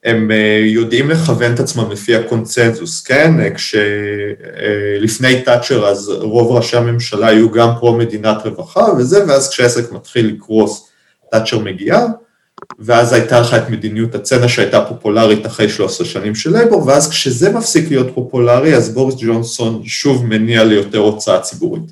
הם 0.10 0.32
אה, 0.32 0.62
יודעים 0.65 1.10
לכוון 1.10 1.54
את 1.54 1.60
עצמם 1.60 1.91
לפי 1.91 2.15
הקונצנזוס, 2.15 3.02
כן? 3.02 3.39
אה, 3.39 3.50
כשלפני 3.54 5.41
תאצ'ר 5.41 5.88
אז 5.88 6.10
רוב 6.10 6.52
ראשי 6.52 6.78
הממשלה 6.78 7.28
היו 7.28 7.52
גם 7.52 7.69
פרו 7.80 7.98
מדינת 7.98 8.38
רווחה 8.45 8.86
וזה, 8.98 9.28
ואז 9.28 9.50
כשהעסק 9.50 9.91
מתחיל 9.91 10.28
לקרוס, 10.28 10.89
תאצ'ר 11.32 11.60
מגיעה, 11.60 12.06
ואז 12.80 13.13
הייתה 13.13 13.39
לך 13.39 13.54
את 13.54 13.69
מדיניות 13.69 14.15
הצנע 14.15 14.48
שהייתה 14.48 14.86
פופולרית 14.86 15.45
אחרי 15.45 15.69
13 15.69 16.08
שנים 16.08 16.36
של 16.36 16.52
לייבור, 16.52 16.88
ואז 16.88 17.10
כשזה 17.10 17.52
מפסיק 17.52 17.89
להיות 17.89 18.08
פופולרי, 18.15 18.76
אז 18.76 18.93
בוריס 18.93 19.15
ג'ונסון 19.19 19.82
שוב 19.86 20.26
מניע 20.26 20.63
ליותר 20.63 20.98
הוצאה 20.98 21.39
ציבורית. 21.39 21.91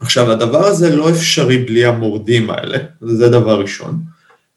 עכשיו, 0.00 0.30
הדבר 0.30 0.66
הזה 0.66 0.96
לא 0.96 1.10
אפשרי 1.10 1.58
בלי 1.58 1.84
המורדים 1.84 2.50
האלה, 2.50 2.78
זה 3.00 3.28
דבר 3.28 3.60
ראשון. 3.60 4.11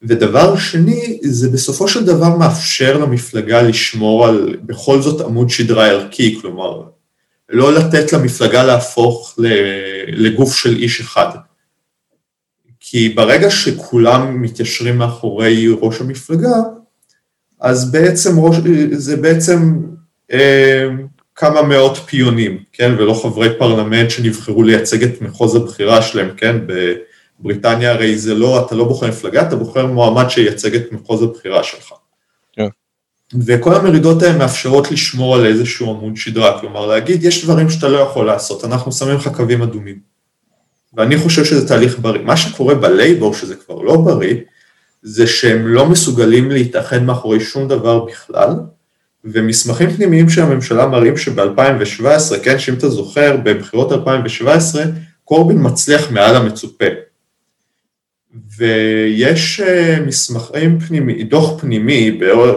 ודבר 0.08 0.58
שני, 0.58 1.20
זה 1.24 1.50
בסופו 1.50 1.88
של 1.88 2.06
דבר 2.06 2.38
מאפשר 2.38 2.98
למפלגה 2.98 3.62
לשמור 3.62 4.28
על 4.28 4.58
בכל 4.64 5.02
זאת 5.02 5.22
עמוד 5.22 5.50
שדרה 5.50 5.88
ערכי, 5.88 6.38
כלומר, 6.42 6.82
לא 7.50 7.74
לתת 7.74 8.14
למפלגה 8.14 8.64
להפוך 8.64 9.36
לגוף 10.08 10.56
של 10.56 10.76
איש 10.76 11.02
אחד. 11.02 11.30
כי 12.80 13.10
ברגע 13.10 13.50
שכולם 13.52 14.42
מתיישרים 14.42 14.98
מאחורי 14.98 15.68
ראש 15.82 16.02
המפלגה, 16.02 16.56
אז 17.62 17.92
בעצם 17.92 18.40
ראש, 18.40 18.56
זה 18.92 19.18
בעצם 19.18 19.82
אה, 20.32 20.88
כמה 21.36 21.62
מאות 21.62 21.98
פיונים, 21.98 22.64
כן, 22.74 22.96
ולא 22.98 23.14
חברי 23.14 23.50
פרלמנט 23.60 24.10
שנבחרו 24.10 24.64
לייצג 24.64 25.04
את 25.04 25.22
מחוז 25.22 25.56
הבחירה 25.56 26.02
שלהם, 26.02 26.30
כן, 26.38 26.58
בבריטניה 27.40 27.92
הרי 27.92 28.18
זה 28.18 28.34
לא, 28.34 28.66
אתה 28.66 28.76
לא 28.76 28.84
בוחר 28.84 29.08
מפלגה, 29.08 29.42
אתה 29.48 29.56
בוחר 29.56 29.86
מועמד 29.86 30.30
שייצג 30.30 30.76
את 30.76 30.92
מחוז 30.92 31.24
הבחירה 31.24 31.64
שלך. 31.64 31.94
כן. 32.54 32.68
וכל 33.46 33.76
המרידות 33.76 34.24
האלה 34.24 34.38
מאפשרות 34.38 34.92
לשמור 34.92 35.36
על 35.36 35.46
איזשהו 35.46 35.90
עמוד 35.90 36.18
שדרה, 36.18 36.60
כלומר 36.60 36.86
להגיד, 36.86 37.24
יש 37.24 37.44
דברים 37.44 37.70
שאתה 37.70 37.88
לא 37.88 37.98
יכול 37.98 38.26
לעשות, 38.26 38.66
אנחנו 38.66 38.92
שמים 38.92 39.16
לך 39.16 39.28
קווים 39.28 39.62
אדומים. 39.62 40.00
ואני 40.94 41.18
חושב 41.18 41.46
שזה 41.46 41.68
תהליך 41.68 42.00
בריא. 42.00 42.22
מה 42.22 42.38
שקורה 42.38 42.76
בלייבור, 42.76 43.34
שזה 43.34 43.56
כבר 43.56 43.82
לא 43.82 43.98
בריא, 43.98 44.36
זה 45.02 45.28
שהם 45.28 45.68
לא 45.68 45.86
מסוגלים 45.86 46.52
להתאחד 46.52 47.04
מאחורי 47.04 47.40
שום 47.40 47.68
דבר 47.68 48.06
בכלל, 48.06 48.54
ומסמכים 49.26 49.90
פנימיים 49.90 50.30
של 50.30 50.42
הממשלה 50.42 50.88
מראים 50.88 51.18
שב-2017, 51.18 52.40
כן, 52.44 52.60
שאם 52.60 52.74
אתה 52.74 52.90
זוכר, 52.90 53.38
בבחירות 53.44 53.92
2017, 53.92 54.84
קורבין 55.24 55.58
מצליח 55.62 56.12
מעל 56.12 56.36
המצופה. 56.36 56.86
ויש 58.58 59.60
אה, 59.60 59.98
מסמכים 60.06 60.80
פנימי, 60.80 61.24
דוח 61.24 61.62
פנימי, 61.62 62.12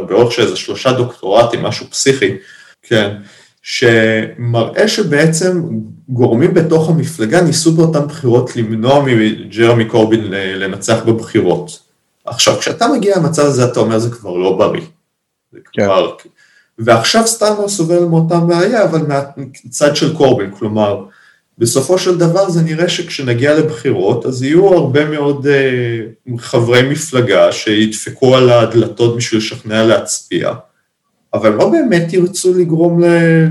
באורך 0.08 0.32
של 0.32 0.42
איזה 0.42 0.56
שלושה 0.56 0.92
דוקטורטים, 0.92 1.62
משהו 1.62 1.86
פסיכי, 1.90 2.36
כן, 2.82 3.16
שמראה 3.62 4.88
שבעצם 4.88 5.62
גורמים 6.08 6.54
בתוך 6.54 6.88
המפלגה 6.88 7.40
ניסו 7.40 7.72
באותן 7.72 8.06
בחירות 8.06 8.56
למנוע 8.56 9.04
מג'רמי 9.04 9.84
קורבין 9.84 10.24
לנצח 10.30 11.02
בבחירות. 11.06 11.78
עכשיו, 12.24 12.58
כשאתה 12.58 12.88
מגיע 12.88 13.18
למצב 13.18 13.42
הזה, 13.42 13.64
אתה 13.64 13.80
אומר, 13.80 13.98
זה 13.98 14.10
כבר 14.10 14.36
לא 14.36 14.56
בריא. 14.58 14.82
זה 15.52 15.58
כן. 15.72 15.84
כבר... 15.84 16.16
ועכשיו 16.78 17.26
סטארנר 17.26 17.68
סובל 17.68 18.04
מאותה 18.04 18.40
בעיה, 18.40 18.84
אבל 18.84 19.02
מהצד 19.06 19.96
של 19.96 20.16
קורבין, 20.16 20.50
כלומר, 20.58 21.04
בסופו 21.58 21.98
של 21.98 22.18
דבר 22.18 22.50
זה 22.50 22.62
נראה 22.62 22.88
שכשנגיע 22.88 23.54
לבחירות, 23.54 24.26
אז 24.26 24.42
יהיו 24.42 24.74
הרבה 24.74 25.04
מאוד 25.04 25.46
uh, 25.46 26.40
חברי 26.40 26.82
מפלגה 26.82 27.52
שידפקו 27.52 28.36
על 28.36 28.50
הדלתות 28.50 29.16
בשביל 29.16 29.40
לשכנע 29.40 29.84
להצביע, 29.84 30.52
אבל 31.34 31.50
לא 31.50 31.68
באמת 31.68 32.12
ירצו 32.12 32.54
לגרום 32.54 33.00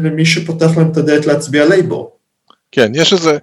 למי 0.04 0.26
שפותח 0.26 0.78
להם 0.78 0.92
את 0.92 0.98
הדלת 0.98 1.26
להצביע 1.26 1.66
לייבור. 1.66 2.18
כן, 2.72 2.92
יש 2.96 3.14
איזה, 3.14 3.38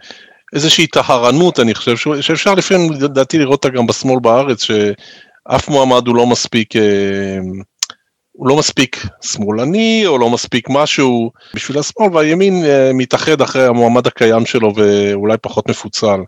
איזושהי 0.54 0.86
טהרנות, 0.86 1.60
אני 1.60 1.74
חושב, 1.74 1.96
שאפשר 2.20 2.54
לפעמים, 2.54 2.92
לדעתי, 2.92 3.38
לראות 3.38 3.64
אותה 3.64 3.76
גם 3.76 3.86
בשמאל 3.86 4.18
בארץ, 4.20 4.62
שאף 4.62 5.68
מועמד 5.68 6.06
הוא 6.06 6.16
לא 6.16 6.26
מספיק, 6.26 6.76
אה, 6.76 6.82
הוא 8.36 8.48
לא 8.48 8.56
מספיק 8.56 9.06
שמאלני, 9.22 10.06
או 10.06 10.18
לא 10.18 10.30
מספיק 10.30 10.66
משהו 10.70 11.30
בשביל 11.54 11.78
השמאל, 11.78 12.16
והימין 12.16 12.64
אה, 12.64 12.90
מתאחד 12.94 13.40
אחרי 13.40 13.66
המועמד 13.66 14.06
הקיים 14.06 14.46
שלו 14.46 14.72
ואולי 14.76 15.36
פחות 15.42 15.68
מפוצל. 15.68 16.20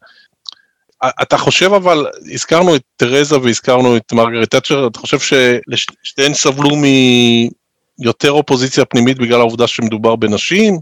אתה 1.22 1.38
חושב 1.38 1.72
אבל, 1.72 2.06
הזכרנו 2.32 2.76
את 2.76 2.82
תרזה 2.96 3.38
והזכרנו 3.38 3.96
את 3.96 4.12
מרגרט 4.12 4.50
תאצ'ר, 4.50 4.86
אתה 4.86 4.98
חושב 4.98 5.18
ששתיהן 5.18 6.34
סבלו 6.34 6.70
מיותר 6.76 8.30
אופוזיציה 8.30 8.84
פנימית 8.84 9.18
בגלל 9.18 9.40
העובדה 9.40 9.66
שמדובר 9.66 10.16
בנשים, 10.16 10.78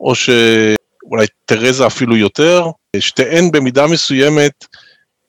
או 0.00 0.14
ש... 0.14 0.30
אולי 1.10 1.26
תרזה 1.44 1.86
אפילו 1.86 2.16
יותר, 2.16 2.66
שתיהן 2.98 3.50
במידה 3.50 3.86
מסוימת 3.86 4.64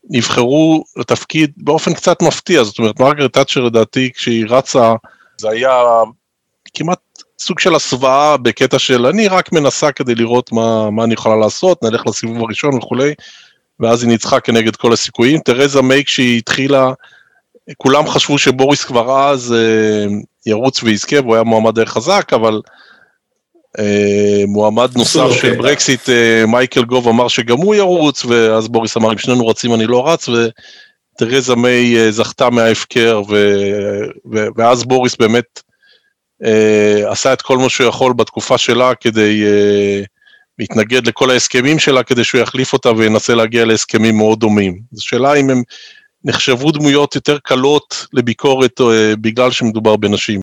נבחרו 0.10 0.84
לתפקיד 0.97 1.52
באופן 1.58 1.93
קצת 1.93 2.21
מפתיע, 2.21 2.63
זאת 2.63 2.80
אומרת 2.80 3.00
מרגרט 3.00 3.34
תאצ'ר 3.34 3.62
לדעתי 3.62 4.12
כשהיא 4.13 4.45
רצה 4.50 4.93
זה 5.41 5.50
היה 5.50 5.84
כמעט 6.73 7.00
סוג 7.39 7.60
של 7.60 7.76
הסוואה 7.76 8.38
בקטע 8.38 8.80
של 8.80 9.06
אני 9.06 9.28
רק 9.28 9.52
מנסה 9.52 9.91
כדי 9.91 10.15
לראות 10.15 10.52
מה, 10.52 10.89
מה 10.89 11.04
אני 11.04 11.13
יכולה 11.13 11.36
לעשות, 11.36 11.84
נלך 11.84 12.08
לסיבוב 12.08 12.38
הראשון 12.43 12.76
וכולי, 12.76 13.13
ואז 13.80 14.04
היא 14.04 14.10
ניצחה 14.10 14.39
כנגד 14.39 14.76
כל 14.76 14.93
הסיכויים. 14.93 15.39
תרזה 15.39 15.82
מיי 15.82 16.06
כשהיא 16.06 16.38
התחילה, 16.38 16.91
כולם 17.78 18.08
חשבו 18.08 18.38
שבוריס 18.38 18.84
כבר 18.84 19.30
אז 19.30 19.54
אה, 19.54 20.06
ירוץ 20.45 20.84
ויזכה 20.84 21.15
והוא 21.21 21.36
היה 21.36 21.43
מועמד 21.43 21.80
די 21.80 21.86
חזק, 21.86 22.32
אבל 22.34 22.62
אה, 23.80 24.43
מועמד 24.47 24.97
נוסף 24.97 25.32
של 25.41 25.56
ברקסיט, 25.56 26.10
אה, 26.10 26.45
מייקל 26.47 26.86
גוב 26.86 27.08
אמר 27.08 27.28
שגם 27.28 27.58
הוא 27.58 27.76
ירוץ, 27.76 28.26
ואז 28.26 28.67
בוריס 28.67 28.97
אמר 28.97 29.12
אם 29.12 29.17
שנינו 29.17 29.47
רצים 29.47 29.73
אני 29.73 29.86
לא 29.86 30.08
רץ, 30.08 30.30
ותרזה 31.21 31.56
מיי 31.56 31.97
אה, 31.97 32.12
זכתה 32.12 32.49
מההפקר, 32.49 33.21
ואז 34.56 34.84
בוריס 34.84 35.15
באמת 35.15 35.62
עשה 37.06 37.34
את 37.34 37.41
כל 37.41 37.58
מה 37.58 37.69
שהוא 37.69 37.88
יכול 37.88 38.13
בתקופה 38.13 38.58
שלה 38.58 38.95
כדי 38.95 39.43
להתנגד 40.60 41.08
לכל 41.08 41.30
ההסכמים 41.30 41.80
שלה, 41.80 42.03
כדי 42.03 42.23
שהוא 42.23 42.41
יחליף 42.41 42.73
אותה 42.73 42.91
וינסה 42.91 43.36
להגיע 43.36 43.65
להסכמים 43.65 44.17
מאוד 44.17 44.39
דומים. 44.39 44.80
זו 44.91 45.06
שאלה 45.06 45.34
אם 45.34 45.49
הם 45.49 45.62
נחשבו 46.23 46.71
דמויות 46.71 47.15
יותר 47.15 47.38
קלות 47.43 48.06
לביקורת 48.13 48.82
בגלל 49.21 49.51
שמדובר 49.51 49.95
בנשים. 49.95 50.39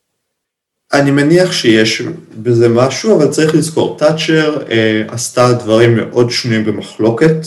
אני 0.92 1.10
מניח 1.10 1.52
שיש 1.52 2.02
בזה 2.34 2.68
משהו, 2.68 3.16
אבל 3.16 3.28
צריך 3.28 3.54
לזכור, 3.54 3.98
תאצ'ר 3.98 4.62
אה, 4.70 5.02
עשתה 5.08 5.52
דברים 5.52 5.96
מאוד 5.96 6.30
שנויים 6.30 6.64
במחלוקת, 6.64 7.46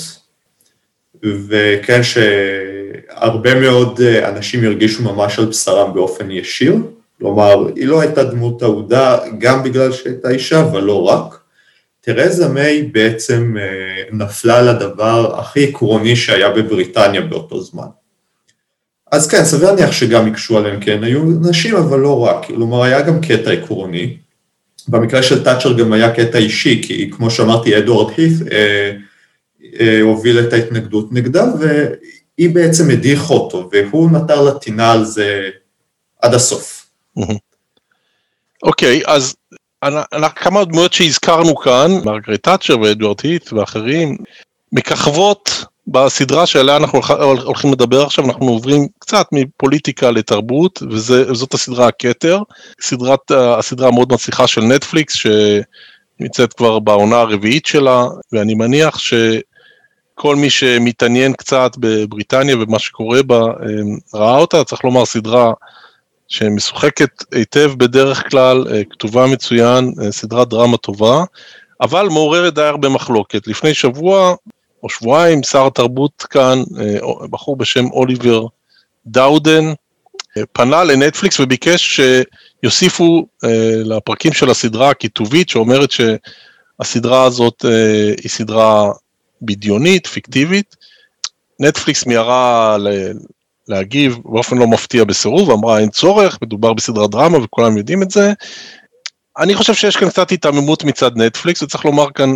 וכן 1.24 2.04
שהרבה 3.10 3.60
מאוד 3.60 4.02
אה, 4.02 4.30
אנשים 4.30 4.64
הרגישו 4.64 5.04
ממש 5.04 5.40
על 5.40 5.46
בשרם 5.46 5.94
באופן 5.94 6.32
ישיר, 6.32 6.76
כלומר, 7.20 7.68
היא 7.76 7.88
לא 7.88 8.02
הייתה 8.02 8.24
דמות 8.24 8.64
אהודה 8.64 9.18
גם 9.38 9.64
בגלל 9.64 9.92
שהייתה 9.92 10.30
אישה, 10.30 10.62
אבל 10.62 10.84
לא 10.84 11.04
רק. 11.04 11.40
תרזה 12.02 12.48
מיי 12.48 12.82
בעצם 12.82 13.56
אה, 13.60 14.04
נפלה 14.12 14.62
לדבר 14.62 15.40
הכי 15.40 15.68
עקרוני 15.68 16.16
שהיה 16.16 16.50
בבריטניה 16.50 17.22
באותו 17.22 17.62
זמן. 17.62 17.88
אז 19.12 19.28
כן, 19.28 19.46
סביר 19.46 19.72
להניח 19.72 19.92
שגם 19.92 20.28
יקשו 20.28 20.58
עליהם, 20.58 20.80
כן, 20.80 21.04
היו 21.04 21.24
נשים, 21.50 21.76
אבל 21.76 22.00
לא 22.00 22.20
רק, 22.20 22.46
כלומר 22.46 22.84
היה 22.84 23.02
גם 23.02 23.22
קטע 23.22 23.52
עקרוני. 23.52 24.18
במקרה 24.88 25.24
של 25.24 25.44
תאצ'ר 25.44 25.74
גם 25.74 25.94
היה 25.94 26.12
קטע 26.12 26.38
אישי, 26.38 26.82
כי 26.84 27.12
כמו 27.12 27.32
שאמרתי, 27.32 27.78
אדוארד 27.78 28.14
הית' 28.18 28.52
אה, 28.52 28.92
אה, 29.80 30.02
הוביל 30.02 30.40
את 30.40 30.54
ההתנגדות 30.54 31.14
נגדה, 31.14 31.46
והיא 32.38 32.56
בעצם 32.56 32.90
הדיחה 32.90 33.34
אותו, 33.34 33.70
והוא 33.72 34.12
נטר 34.12 34.42
לטינה 34.42 34.92
על 34.92 35.06
זה 35.06 35.50
עד 36.22 36.34
הסוף. 36.34 36.90
אוקיי, 38.64 39.02
okay, 39.02 39.10
אז 39.12 39.36
כמה 40.36 40.66
דמויות 40.66 40.94
שהזכרנו 40.94 41.56
כאן, 41.56 41.92
מרגרט 42.06 42.44
תאצ'ר 42.44 42.80
ואדוארד 42.80 43.18
הית' 43.24 43.54
ואחרים, 43.54 44.18
מככבות 44.72 45.66
בסדרה 45.88 46.46
שעליה 46.46 46.78
אנחנו 46.78 47.02
הולכים 47.44 47.74
לדבר 47.74 48.06
עכשיו, 48.06 48.26
אנחנו 48.26 48.48
עוברים 48.48 48.88
קצת 49.00 49.26
מפוליטיקה 49.32 50.12
לתרבות, 50.12 50.84
וזאת 50.92 51.54
הסדרה 51.54 51.88
הכתר, 51.88 52.42
סדרת, 52.82 53.32
הסדרה 53.32 53.88
המאוד 53.88 54.14
מצליחה 54.14 54.48
של 54.48 54.62
נטפליקס, 54.62 55.14
שנמצאת 55.14 56.54
כבר 56.54 56.80
בעונה 56.80 57.20
הרביעית 57.20 57.66
שלה, 57.66 58.06
ואני 58.32 58.54
מניח 58.54 58.98
שכל 60.18 60.36
מי 60.36 60.50
שמתעניין 60.50 61.34
קצת 61.34 61.72
בבריטניה 61.78 62.56
ומה 62.60 62.80
שקורה 62.80 63.24
בה, 63.24 63.42
ראה 64.14 64.38
אותה, 64.38 64.64
צריך 64.64 64.84
לומר 64.84 65.06
סדרה 65.06 65.52
שמשוחקת 66.28 67.24
היטב 67.32 67.72
בדרך 67.78 68.30
כלל, 68.32 68.66
כתובה 68.90 69.28
מצוין, 69.28 69.94
סדרת 70.12 70.50
דרמה 70.50 70.78
טובה. 70.78 71.24
אבל 71.82 72.08
מעוררת 72.08 72.54
די 72.54 72.62
הרבה 72.62 72.90
מחלוקת. 72.90 73.48
לפני 73.48 73.74
שבוע 73.74 74.36
או 74.84 74.90
שבועיים 74.90 75.44
שר 75.44 75.68
התרבות 75.68 76.22
כאן, 76.30 76.64
בחור 77.30 77.56
בשם 77.56 77.86
אוליבר 77.86 78.46
דאודן, 79.08 79.74
פנה 80.54 80.84
לנטפליקס 80.84 81.40
וביקש 81.40 82.02
שיוסיפו 82.64 83.28
לפרקים 83.86 84.34
של 84.34 84.50
הסדרה 84.50 84.90
הכיתובית 84.90 85.50
שאומרת 85.50 85.90
שהסדרה 85.92 87.24
הזאת 87.24 87.66
היא 88.24 88.30
סדרה 88.30 88.92
בדיונית, 89.42 90.08
פיקטיבית. 90.08 90.76
נטפליקס 91.60 92.06
מיהרה 92.06 92.78
להגיב 93.68 94.18
באופן 94.26 94.58
לא 94.58 94.68
מפתיע 94.68 95.04
בסירוב, 95.04 95.52
אמרה 95.52 95.80
אין 95.80 95.90
צורך, 95.90 96.38
מדובר 96.42 96.74
בסדרת 96.74 97.10
דרמה 97.10 97.38
וכולם 97.38 97.78
יודעים 97.78 98.04
את 98.04 98.12
זה. 98.12 98.34
אני 99.38 99.56
חושב 99.56 99.74
שיש 99.74 99.98
כאן 99.98 100.10
קצת 100.10 100.30
היתממות 100.30 100.84
מצד 100.84 101.18
נטפליקס, 101.18 101.64
וצריך 101.64 101.86
לומר 101.86 102.12
כאן 102.12 102.30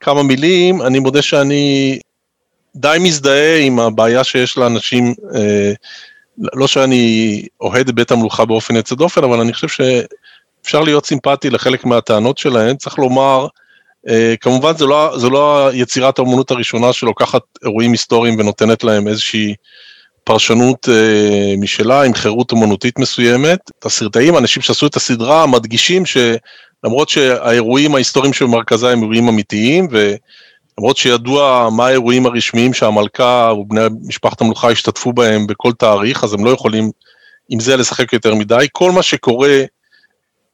כמה 0.00 0.22
מילים, 0.22 0.82
אני 0.82 0.98
מודה 0.98 1.22
שאני 1.22 1.98
די 2.76 2.96
מזדהה 3.00 3.58
עם 3.58 3.80
הבעיה 3.80 4.24
שיש 4.24 4.58
לאנשים, 4.58 5.14
אה, 5.34 5.72
לא 6.38 6.66
שאני 6.66 7.42
אוהד 7.60 7.90
בית 7.90 8.10
המלוכה 8.10 8.44
באופן 8.44 8.76
יוצא 8.76 8.94
דופן, 8.94 9.24
אבל 9.24 9.40
אני 9.40 9.52
חושב 9.52 9.68
שאפשר 9.68 10.80
להיות 10.80 11.06
סימפטי 11.06 11.50
לחלק 11.50 11.84
מהטענות 11.84 12.38
שלהם, 12.38 12.76
צריך 12.76 12.98
לומר, 12.98 13.46
כמובן 14.40 14.76
זה 14.76 14.86
לא, 14.86 15.18
זה 15.18 15.28
לא 15.28 15.70
יצירת 15.72 16.18
האמנות 16.18 16.50
הראשונה 16.50 16.92
שלוקחת 16.92 17.42
אירועים 17.64 17.92
היסטוריים 17.92 18.38
ונותנת 18.38 18.84
להם 18.84 19.08
איזושהי 19.08 19.54
פרשנות 20.26 20.88
אה, 20.88 21.54
משלה 21.58 22.02
עם 22.02 22.14
חירות 22.14 22.52
אמנותית 22.52 22.98
מסוימת. 22.98 23.58
הסרטאים, 23.84 24.34
האנשים 24.34 24.62
שעשו 24.62 24.86
את 24.86 24.96
הסדרה, 24.96 25.46
מדגישים 25.46 26.02
שלמרות 26.06 27.08
שהאירועים 27.08 27.94
ההיסטוריים 27.94 28.32
שבמרכזה 28.32 28.90
הם 28.90 29.02
אירועים 29.02 29.28
אמיתיים, 29.28 29.88
ולמרות 29.90 30.96
שידוע 30.96 31.68
מה 31.72 31.86
האירועים 31.86 32.26
הרשמיים 32.26 32.74
שהמלכה 32.74 33.52
ובני 33.58 33.80
משפחת 34.06 34.40
המלוכה 34.40 34.70
השתתפו 34.70 35.12
בהם 35.12 35.46
בכל 35.46 35.72
תאריך, 35.72 36.24
אז 36.24 36.34
הם 36.34 36.44
לא 36.44 36.50
יכולים 36.50 36.90
עם 37.48 37.60
זה 37.60 37.76
לשחק 37.76 38.12
יותר 38.12 38.34
מדי. 38.34 38.66
כל 38.72 38.90
מה 38.90 39.02
שקורה 39.02 39.64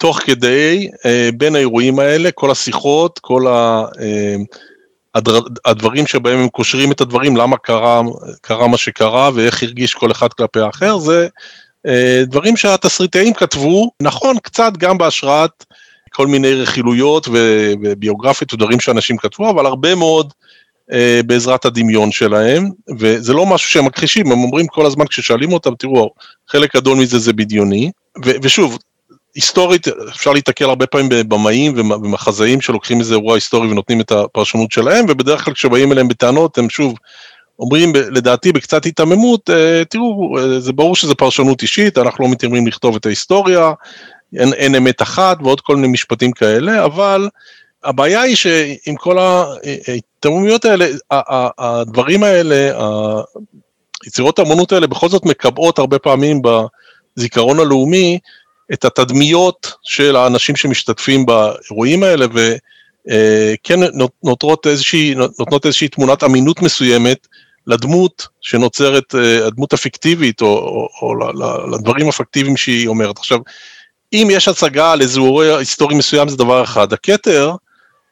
תוך 0.02 0.18
כדי, 0.18 0.88
אה, 1.06 1.28
בין 1.36 1.56
האירועים 1.56 1.98
האלה, 1.98 2.30
כל 2.30 2.50
השיחות, 2.50 3.18
כל 3.18 3.46
ה... 3.46 3.84
אה, 4.00 4.36
הדברים 5.64 6.06
שבהם 6.06 6.38
הם 6.38 6.48
קושרים 6.48 6.92
את 6.92 7.00
הדברים, 7.00 7.36
למה 7.36 7.56
קרה, 7.56 8.00
קרה 8.40 8.68
מה 8.68 8.76
שקרה 8.76 9.30
ואיך 9.34 9.62
הרגיש 9.62 9.94
כל 9.94 10.10
אחד 10.10 10.32
כלפי 10.32 10.60
האחר, 10.60 10.98
זה 10.98 11.28
אה, 11.86 12.22
דברים 12.26 12.56
שהתסריטאים 12.56 13.34
כתבו, 13.34 13.90
נכון, 14.02 14.36
קצת 14.42 14.72
גם 14.76 14.98
בהשראת 14.98 15.64
כל 16.12 16.26
מיני 16.26 16.54
רכילויות 16.54 17.28
וביוגרפיות 17.32 18.54
ודברים 18.54 18.80
שאנשים 18.80 19.16
כתבו, 19.16 19.50
אבל 19.50 19.66
הרבה 19.66 19.94
מאוד 19.94 20.32
אה, 20.92 21.20
בעזרת 21.26 21.64
הדמיון 21.64 22.12
שלהם, 22.12 22.70
וזה 22.98 23.32
לא 23.32 23.46
משהו 23.46 23.70
שהם 23.70 23.84
מכחישים, 23.84 24.32
הם 24.32 24.38
אומרים 24.38 24.66
כל 24.66 24.86
הזמן 24.86 25.06
כששואלים 25.06 25.52
אותם, 25.52 25.74
תראו, 25.74 26.10
חלק 26.48 26.76
גדול 26.76 26.98
מזה 26.98 27.18
זה 27.18 27.32
בדיוני, 27.32 27.90
ושוב, 28.42 28.78
היסטורית 29.34 29.88
אפשר 29.88 30.32
להתקל 30.32 30.64
הרבה 30.64 30.86
פעמים 30.86 31.08
בבמאים 31.08 31.74
ומחזאים 31.76 32.60
שלוקחים 32.60 33.00
איזה 33.00 33.14
אירוע 33.14 33.34
היסטורי 33.34 33.68
ונותנים 33.68 34.00
את 34.00 34.12
הפרשנות 34.12 34.72
שלהם 34.72 35.04
ובדרך 35.08 35.44
כלל 35.44 35.54
כשבאים 35.54 35.92
אליהם 35.92 36.08
בטענות 36.08 36.58
הם 36.58 36.70
שוב 36.70 36.94
אומרים 37.58 37.92
לדעתי 37.94 38.52
בקצת 38.52 38.84
היתממות 38.84 39.50
אה, 39.50 39.82
תראו 39.84 40.38
אה, 40.38 40.60
זה 40.60 40.72
ברור 40.72 40.96
שזה 40.96 41.14
פרשנות 41.14 41.62
אישית 41.62 41.98
אנחנו 41.98 42.24
לא 42.24 42.30
מתיימרים 42.30 42.66
לכתוב 42.66 42.96
את 42.96 43.06
ההיסטוריה 43.06 43.72
אין, 44.38 44.52
אין 44.52 44.74
אמת 44.74 45.02
אחת 45.02 45.38
ועוד 45.42 45.60
כל 45.60 45.76
מיני 45.76 45.88
משפטים 45.88 46.32
כאלה 46.32 46.84
אבל 46.84 47.28
הבעיה 47.84 48.20
היא 48.20 48.36
שעם 48.36 48.96
כל 48.96 49.18
ההיתממויות 49.18 50.64
האלה 50.64 50.86
הדברים 51.58 52.22
האלה 52.22 52.70
יצירות 54.06 54.38
האמנות 54.38 54.72
האלה 54.72 54.86
בכל 54.86 55.08
זאת 55.08 55.24
מקבעות 55.24 55.78
הרבה 55.78 55.98
פעמים 55.98 56.42
בזיכרון 57.16 57.60
הלאומי 57.60 58.18
את 58.72 58.84
התדמיות 58.84 59.72
של 59.82 60.16
האנשים 60.16 60.56
שמשתתפים 60.56 61.26
באירועים 61.26 62.02
האלה, 62.02 62.26
וכן 62.34 63.80
נותרות 64.24 64.66
איזושהי, 64.66 65.14
נותנות 65.38 65.66
איזושהי 65.66 65.88
תמונת 65.88 66.24
אמינות 66.24 66.62
מסוימת 66.62 67.26
לדמות 67.66 68.28
שנוצרת, 68.40 69.14
אה, 69.14 69.46
הדמות 69.46 69.72
הפיקטיבית, 69.72 70.40
או, 70.40 70.46
או, 70.46 70.88
או 71.02 71.14
לדברים 71.72 72.08
הפיקטיביים 72.08 72.56
שהיא 72.56 72.88
אומרת. 72.88 73.18
עכשיו, 73.18 73.38
אם 74.12 74.28
יש 74.30 74.48
הצגה 74.48 74.92
על 74.92 75.00
איזה 75.00 75.20
אירוע 75.20 75.56
היסטורי 75.58 75.94
מסוים 75.94 76.28
זה 76.28 76.36
דבר 76.36 76.64
אחד, 76.64 76.92
הכתר, 76.92 77.54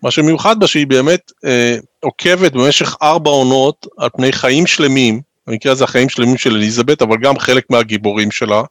מה 0.02 0.10
שמיוחד 0.10 0.60
בה 0.60 0.66
שהיא 0.66 0.86
באמת 0.86 1.32
אה, 1.44 1.76
עוקבת 2.00 2.52
במשך 2.52 2.96
ארבע 3.02 3.30
עונות 3.30 3.86
על 3.98 4.08
פני 4.16 4.32
חיים 4.32 4.66
שלמים, 4.66 5.20
במקרה 5.46 5.72
הזה 5.72 5.84
החיים 5.84 6.08
שלמים 6.08 6.36
של 6.36 6.54
אליזבת, 6.54 7.02
אבל 7.02 7.16
גם 7.22 7.38
חלק 7.38 7.64
מהגיבורים 7.70 8.30
שלה, 8.30 8.62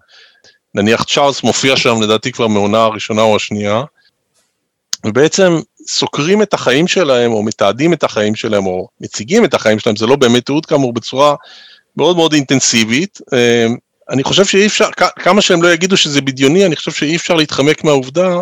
נניח 0.75 1.03
צ'ארלס 1.03 1.43
מופיע 1.43 1.77
שם 1.77 2.01
לדעתי 2.01 2.31
כבר 2.31 2.47
מעונה 2.47 2.83
הראשונה 2.83 3.21
או 3.21 3.35
השנייה, 3.35 3.83
ובעצם 5.05 5.59
סוקרים 5.87 6.41
את 6.41 6.53
החיים 6.53 6.87
שלהם, 6.87 7.31
או 7.31 7.43
מתעדים 7.43 7.93
את 7.93 8.03
החיים 8.03 8.35
שלהם, 8.35 8.65
או 8.65 8.87
מציגים 9.01 9.45
את 9.45 9.53
החיים 9.53 9.79
שלהם, 9.79 9.95
זה 9.95 10.07
לא 10.07 10.15
באמת 10.15 10.45
תיעוד 10.45 10.65
כאמור, 10.65 10.93
בצורה 10.93 11.35
מאוד 11.97 12.15
מאוד 12.15 12.33
אינטנסיבית. 12.33 13.19
אמ, 13.33 13.75
אני 14.09 14.23
חושב 14.23 14.45
שאי 14.45 14.65
אפשר, 14.65 14.89
כמה 15.15 15.41
שהם 15.41 15.61
לא 15.63 15.73
יגידו 15.73 15.97
שזה 15.97 16.21
בדיוני, 16.21 16.65
אני 16.65 16.75
חושב 16.75 16.91
שאי 16.91 17.15
אפשר 17.15 17.35
להתחמק 17.35 17.83
מהעובדה 17.83 18.35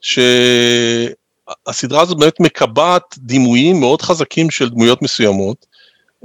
שהסדרה 0.00 1.12
הזאת 2.02 2.18
באמת 2.18 2.40
מקבעת 2.40 3.14
דימויים 3.18 3.80
מאוד 3.80 4.02
חזקים 4.02 4.50
של 4.50 4.68
דמויות 4.68 5.02
מסוימות, 5.02 5.66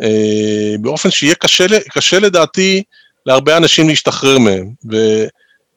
אה, 0.02 0.76
באופן 0.82 1.12
שיהיה 1.12 1.36
קשה, 1.36 1.66
קשה 1.92 2.20
לדעתי 2.20 2.84
להרבה 3.26 3.58
אנשים 3.58 3.90
להשתחרר 3.90 4.40
מהם. 4.40 4.70
ו... 4.92 5.26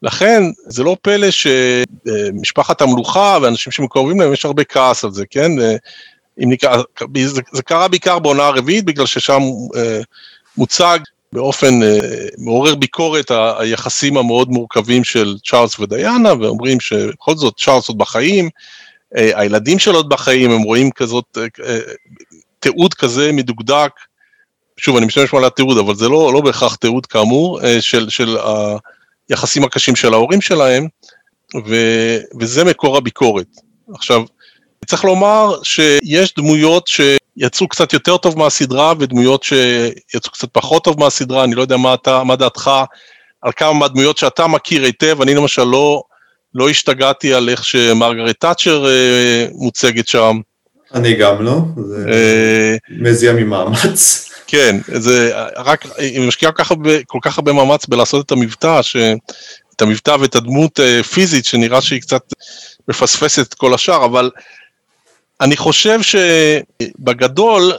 לכן 0.03 0.43
זה 0.67 0.83
לא 0.83 0.97
פלא 1.03 1.29
שמשפחת 1.31 2.81
המלוכה 2.81 3.39
ואנשים 3.43 3.73
שמקורבים 3.73 4.21
להם 4.21 4.33
יש 4.33 4.45
הרבה 4.45 4.65
כעס 4.65 5.05
על 5.05 5.11
זה, 5.11 5.25
כן? 5.31 5.51
אם 6.45 6.53
נקרא, 6.53 6.83
זה, 7.25 7.41
זה 7.53 7.63
קרה 7.63 7.89
בעיקר 7.89 8.19
בעונה 8.19 8.47
הרביעית 8.47 8.85
בגלל 8.85 9.07
ששם 9.07 9.41
אה, 9.77 10.01
מוצג 10.57 10.99
באופן 11.33 11.83
אה, 11.83 11.99
מעורר 12.39 12.75
ביקורת 12.75 13.31
היחסים 13.59 14.17
המאוד 14.17 14.49
מורכבים 14.49 15.05
של 15.05 15.37
צ'ארלס 15.45 15.79
ודיאנה 15.79 16.33
ואומרים 16.35 16.81
שבכל 16.81 17.37
זאת 17.37 17.55
צ'ארלס 17.59 17.89
עוד 17.89 17.99
בחיים, 17.99 18.49
אה, 19.17 19.41
הילדים 19.41 19.79
שלו 19.79 19.95
עוד 19.95 20.09
בחיים, 20.09 20.51
הם 20.51 20.63
רואים 20.63 20.91
כזאת, 20.91 21.39
תיעוד 22.59 22.95
כזה 22.95 23.33
מדוקדק, 23.33 23.91
שוב 24.77 24.97
אני 24.97 25.07
משתמש 25.07 25.35
על 25.35 25.45
התיעוד 25.45 25.79
אבל 25.79 25.95
זה 25.95 26.09
לא, 26.09 26.33
לא 26.33 26.41
בהכרח 26.41 26.75
תיעוד 26.75 27.07
כאמור, 27.07 27.61
של, 27.81 28.09
של 28.09 28.37
היחסים 29.29 29.65
הקשים 29.65 29.97
של 29.97 30.13
ההורים 30.13 30.41
שלהם, 30.41 30.89
ו, 31.67 31.77
וזה 32.41 32.65
מקור 32.65 32.97
הביקורת. 32.97 33.47
עכשיו, 33.95 34.23
צריך 34.87 35.05
לומר 35.05 35.63
שיש 35.63 36.35
דמויות 36.35 36.89
שיצאו 36.89 37.69
קצת 37.69 37.93
יותר 37.93 38.17
טוב 38.17 38.39
מהסדרה 38.39 38.93
ודמויות 38.99 39.43
שיצאו 39.43 40.33
קצת 40.33 40.49
פחות 40.53 40.85
טוב 40.85 41.01
מהסדרה, 41.01 41.45
אני 41.45 41.55
לא 41.55 41.63
יודע 41.63 41.77
מה, 41.77 41.95
אתה, 41.95 42.25
מה 42.25 42.37
דעתך 42.37 42.71
על 43.43 43.53
כמה 43.57 43.73
מהדמויות 43.73 44.19
שאתה 44.19 44.47
מכיר 44.47 44.85
היטב, 44.85 45.23
אני 45.23 45.35
למשל 45.35 45.65
לא, 45.65 46.03
לא 46.55 46.69
השתגעתי 46.71 47.35
על 47.35 47.49
איך 47.49 47.65
שמרגרט 47.65 48.37
תאצ'ר 48.41 48.87
אה, 48.87 49.47
מוצגת 49.53 50.09
שם. 50.09 50.41
אני 50.95 51.15
גם 51.15 51.43
לא, 51.43 51.59
זה 51.77 52.07
אה, 52.09 52.77
מזיע 52.91 53.33
ממאמץ. 53.33 54.26
כן, 54.47 54.77
זה 54.87 55.33
רק, 55.57 55.87
היא 55.99 56.29
משקיעה 56.29 56.53
כל 57.07 57.19
כך 57.23 57.39
הרבה, 57.39 57.53
מאמץ 57.53 57.87
בלעשות 57.87 58.27
את 58.27 58.33
המבטא, 58.33 58.83
ש... 58.83 58.97
את 59.77 59.83
המבטא 59.83 60.17
ואת 60.21 60.35
הדמות 60.35 60.81
אה, 60.81 61.03
פיזית, 61.03 61.45
שנראה 61.45 61.81
שהיא 61.83 62.01
קצת 62.01 62.33
מפספסת 62.89 63.49
את 63.49 63.55
כל 63.55 63.75
השאר, 63.75 64.05
אבל 64.05 64.31
אני 65.41 65.57
חושב 65.57 66.01
שבגדול, 66.03 67.73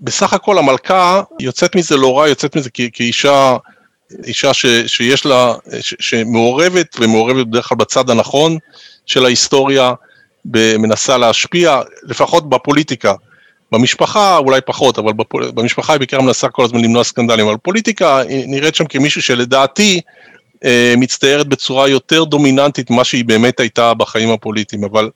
בסך 0.00 0.32
הכל 0.32 0.58
המלכה 0.58 1.22
יוצאת 1.40 1.76
מזה 1.76 1.96
לא 1.96 2.18
רע, 2.18 2.28
יוצאת 2.28 2.56
מזה 2.56 2.70
כאישה, 2.70 3.56
אישה 4.24 4.54
ש, 4.54 4.66
שיש 4.86 5.26
לה, 5.26 5.54
ש, 5.80 5.94
שמעורבת, 6.00 6.96
ומעורבת 7.00 7.46
בדרך 7.46 7.68
כלל 7.68 7.78
בצד 7.78 8.10
הנכון 8.10 8.58
של 9.06 9.24
ההיסטוריה, 9.24 9.92
מנסה 10.78 11.18
להשפיע, 11.18 11.80
לפחות 12.02 12.48
בפוליטיקה. 12.48 13.14
במשפחה 13.74 14.36
אולי 14.36 14.60
פחות, 14.60 14.98
אבל 14.98 15.12
בפול... 15.12 15.50
במשפחה 15.50 15.92
היא 15.92 15.98
בעיקר 15.98 16.20
מנסה 16.20 16.48
כל 16.48 16.64
הזמן 16.64 16.80
למנוע 16.80 17.04
סקנדלים, 17.04 17.46
אבל 17.46 17.56
פוליטיקה 17.56 18.22
נראית 18.28 18.74
שם 18.74 18.84
כמישהו 18.84 19.22
שלדעתי 19.22 20.00
אה, 20.64 20.94
מצטיירת 20.96 21.46
בצורה 21.46 21.88
יותר 21.88 22.24
דומיננטית 22.24 22.90
ממה 22.90 23.04
שהיא 23.04 23.24
באמת 23.24 23.60
הייתה 23.60 23.94
בחיים 23.94 24.30
הפוליטיים, 24.30 24.84
אבל 24.84 25.10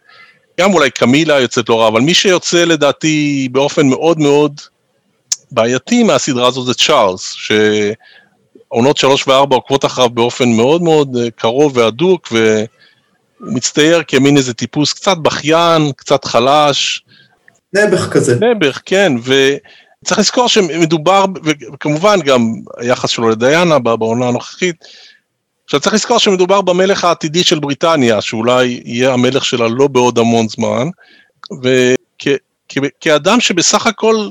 גם 0.60 0.74
אולי 0.74 0.90
קמילה 0.90 1.40
יוצאת 1.40 1.68
לא 1.68 1.80
רע, 1.80 1.88
אבל 1.88 2.00
מי 2.00 2.14
שיוצא 2.14 2.64
לדעתי 2.64 3.48
באופן 3.52 3.88
מאוד 3.88 4.18
מאוד 4.18 4.60
בעייתי 5.50 6.02
מהסדרה 6.02 6.48
הזאת 6.48 6.66
זה 6.66 6.74
צ'ארלס, 6.74 7.36
שעונות 8.68 8.96
שלוש 8.96 9.28
וארבע 9.28 9.56
עוקבות 9.56 9.84
אחריו 9.84 10.10
באופן 10.10 10.48
מאוד 10.48 10.82
מאוד 10.82 11.16
אה, 11.16 11.30
קרוב 11.30 11.76
והדוק, 11.76 12.28
ו... 12.32 12.64
הוא 13.40 13.52
מצטייר 13.52 14.02
כמין 14.08 14.36
איזה 14.36 14.54
טיפוס 14.54 14.92
קצת 14.92 15.16
בכיין, 15.18 15.92
קצת 15.96 16.24
חלש. 16.24 17.04
נעבך 17.72 18.08
כזה. 18.12 18.36
נעבך, 18.40 18.80
כן, 18.84 19.12
וצריך 20.02 20.18
לזכור 20.18 20.48
שמדובר, 20.48 21.24
וכמובן 21.72 22.20
גם 22.20 22.54
היחס 22.76 23.10
שלו 23.10 23.28
לדיאנה 23.28 23.78
בעונה 23.78 24.28
הנוכחית, 24.28 24.76
עכשיו 25.64 25.80
צריך 25.80 25.94
לזכור 25.94 26.18
שמדובר 26.18 26.60
במלך 26.60 27.04
העתידי 27.04 27.44
של 27.44 27.58
בריטניה, 27.58 28.20
שאולי 28.20 28.82
יהיה 28.84 29.12
המלך 29.12 29.44
שלה 29.44 29.68
לא 29.68 29.86
בעוד 29.86 30.18
המון 30.18 30.46
זמן, 30.48 30.88
וכאדם 31.62 33.40
שבסך 33.40 33.86
הכל 33.86 34.30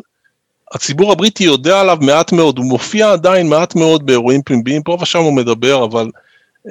הציבור 0.72 1.12
הבריטי 1.12 1.44
יודע 1.44 1.80
עליו 1.80 1.98
מעט 2.02 2.32
מאוד, 2.32 2.58
הוא 2.58 2.66
מופיע 2.66 3.12
עדיין 3.12 3.50
מעט 3.50 3.76
מאוד 3.76 4.06
באירועים 4.06 4.42
פומביים, 4.42 4.84
פה 4.84 4.98
ושם 5.02 5.20
הוא 5.20 5.34
מדבר, 5.34 5.86
אבל 5.86 6.10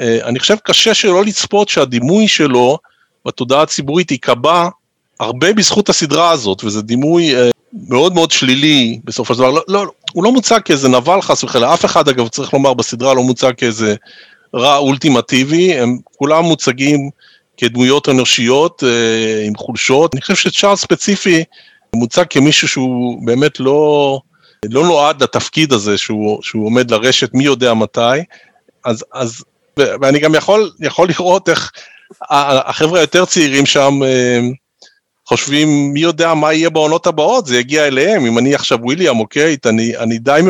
אה, 0.00 0.18
אני 0.24 0.38
חושב 0.38 0.56
קשה 0.62 0.94
שלא 0.94 1.24
לצפות 1.24 1.68
שהדימוי 1.68 2.28
שלו 2.28 2.78
בתודעה 3.26 3.62
הציבורית 3.62 4.10
ייקבע 4.10 4.68
הרבה 5.20 5.52
בזכות 5.52 5.88
הסדרה 5.88 6.30
הזאת, 6.30 6.64
וזה 6.64 6.82
דימוי 6.82 7.36
אה, 7.36 7.50
מאוד 7.88 8.14
מאוד 8.14 8.30
שלילי 8.30 9.00
בסופו 9.04 9.34
של 9.34 9.38
דבר, 9.40 9.50
לא, 9.50 9.64
לא, 9.68 9.86
הוא 10.12 10.24
לא 10.24 10.32
מוצג 10.32 10.60
כאיזה 10.64 10.88
נבל 10.88 11.20
חס 11.22 11.44
וחלילה, 11.44 11.74
אף 11.74 11.84
אחד 11.84 12.08
אגב 12.08 12.28
צריך 12.28 12.52
לומר 12.52 12.74
בסדרה 12.74 13.14
לא 13.14 13.22
מוצג 13.22 13.52
כאיזה 13.56 13.94
רע 14.54 14.76
אולטימטיבי, 14.76 15.74
הם 15.74 15.98
כולם 16.04 16.44
מוצגים 16.44 17.10
כדמויות 17.56 18.08
אנושיות 18.08 18.82
אה, 18.86 19.46
עם 19.46 19.56
חולשות, 19.56 20.14
אני 20.14 20.20
חושב 20.20 20.34
שצ'ארלס 20.34 20.80
ספציפי 20.80 21.44
מוצג 21.94 22.24
כמישהו 22.30 22.68
שהוא 22.68 23.26
באמת 23.26 23.60
לא, 23.60 24.20
לא 24.64 24.84
נועד 24.84 25.22
לתפקיד 25.22 25.72
הזה 25.72 25.98
שהוא, 25.98 26.42
שהוא 26.42 26.66
עומד 26.66 26.90
לרשת 26.90 27.34
מי 27.34 27.44
יודע 27.44 27.74
מתי, 27.74 28.00
אז, 28.84 29.04
אז 29.12 29.44
ואני 29.76 30.18
גם 30.18 30.34
יכול, 30.34 30.70
יכול 30.80 31.08
לראות 31.08 31.48
איך 31.48 31.72
החבר'ה 32.30 32.98
היותר 32.98 33.24
צעירים 33.24 33.66
שם 33.66 34.02
אה, 34.04 34.40
חושבים 35.28 35.92
מי 35.92 36.00
יודע 36.00 36.34
מה 36.34 36.52
יהיה 36.52 36.70
בעונות 36.70 37.06
הבאות, 37.06 37.46
זה 37.46 37.58
יגיע 37.58 37.86
אליהם, 37.86 38.26
אם 38.26 38.38
אני 38.38 38.54
עכשיו 38.54 38.78
וויליאם, 38.82 39.20
אוקיי, 39.20 39.56
אני, 39.66 39.96
אני 39.96 40.18
די, 40.18 40.40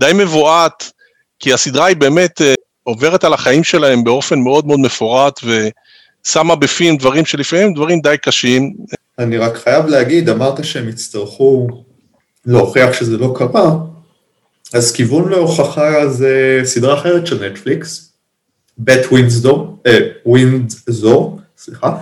די 0.00 0.12
מבועת, 0.14 0.92
כי 1.38 1.52
הסדרה 1.52 1.86
היא 1.86 1.96
באמת 1.96 2.40
אה, 2.42 2.54
עוברת 2.82 3.24
על 3.24 3.32
החיים 3.32 3.64
שלהם 3.64 4.04
באופן 4.04 4.38
מאוד 4.38 4.66
מאוד 4.66 4.80
מפורט 4.80 5.40
ושמה 5.44 6.56
בפים 6.56 6.96
דברים 6.96 7.24
שלפעמים 7.24 7.74
דברים 7.74 8.00
די 8.00 8.14
קשים. 8.22 8.74
אני 9.18 9.38
רק 9.38 9.56
חייב 9.56 9.86
להגיד, 9.86 10.28
אמרת 10.28 10.64
שהם 10.64 10.88
יצטרכו 10.88 11.68
להוכיח 12.46 12.92
שזה 12.92 13.16
לא 13.16 13.34
קרה, 13.38 13.76
אז 14.74 14.92
כיוון 14.92 15.28
להוכחה 15.28 16.08
זה 16.08 16.60
סדרה 16.64 17.00
אחרת 17.00 17.26
של 17.26 17.46
נטפליקס, 17.46 18.12
בית 18.78 19.06
ווינדזור, 19.06 19.76
אה, 19.86 19.98
ווינדזור, 20.26 21.40
סליחה, 21.58 21.96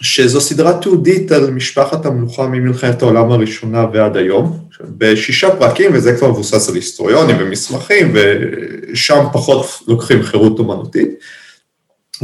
שזו 0.00 0.40
סדרה 0.40 0.78
תעודית 0.82 1.32
על 1.32 1.50
משפחת 1.50 2.06
המלוכה 2.06 2.46
ממלחמת 2.46 3.02
העולם 3.02 3.32
הראשונה 3.32 3.86
ועד 3.92 4.16
היום, 4.16 4.58
בשישה 4.80 5.56
פרקים, 5.56 5.90
וזה 5.94 6.16
כבר 6.16 6.30
מבוסס 6.30 6.68
על 6.68 6.74
היסטוריונים 6.74 7.36
ומסמכים, 7.40 8.14
ושם 8.14 9.24
פחות 9.32 9.66
לוקחים 9.88 10.22
חירות 10.22 10.58
אומנותית, 10.58 11.08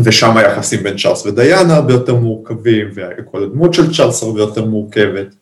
ושם 0.04 0.36
היחסים 0.36 0.82
בין 0.82 0.98
צ'ארלס 0.98 1.26
ודיאנה 1.26 1.74
הרבה 1.74 1.92
יותר 1.92 2.14
מורכבים, 2.14 2.90
וכל 2.96 3.42
הדמות 3.42 3.74
של 3.74 3.94
צ'ארלס 3.94 4.22
הרבה 4.22 4.40
יותר 4.40 4.64
מורכבת. 4.64 5.34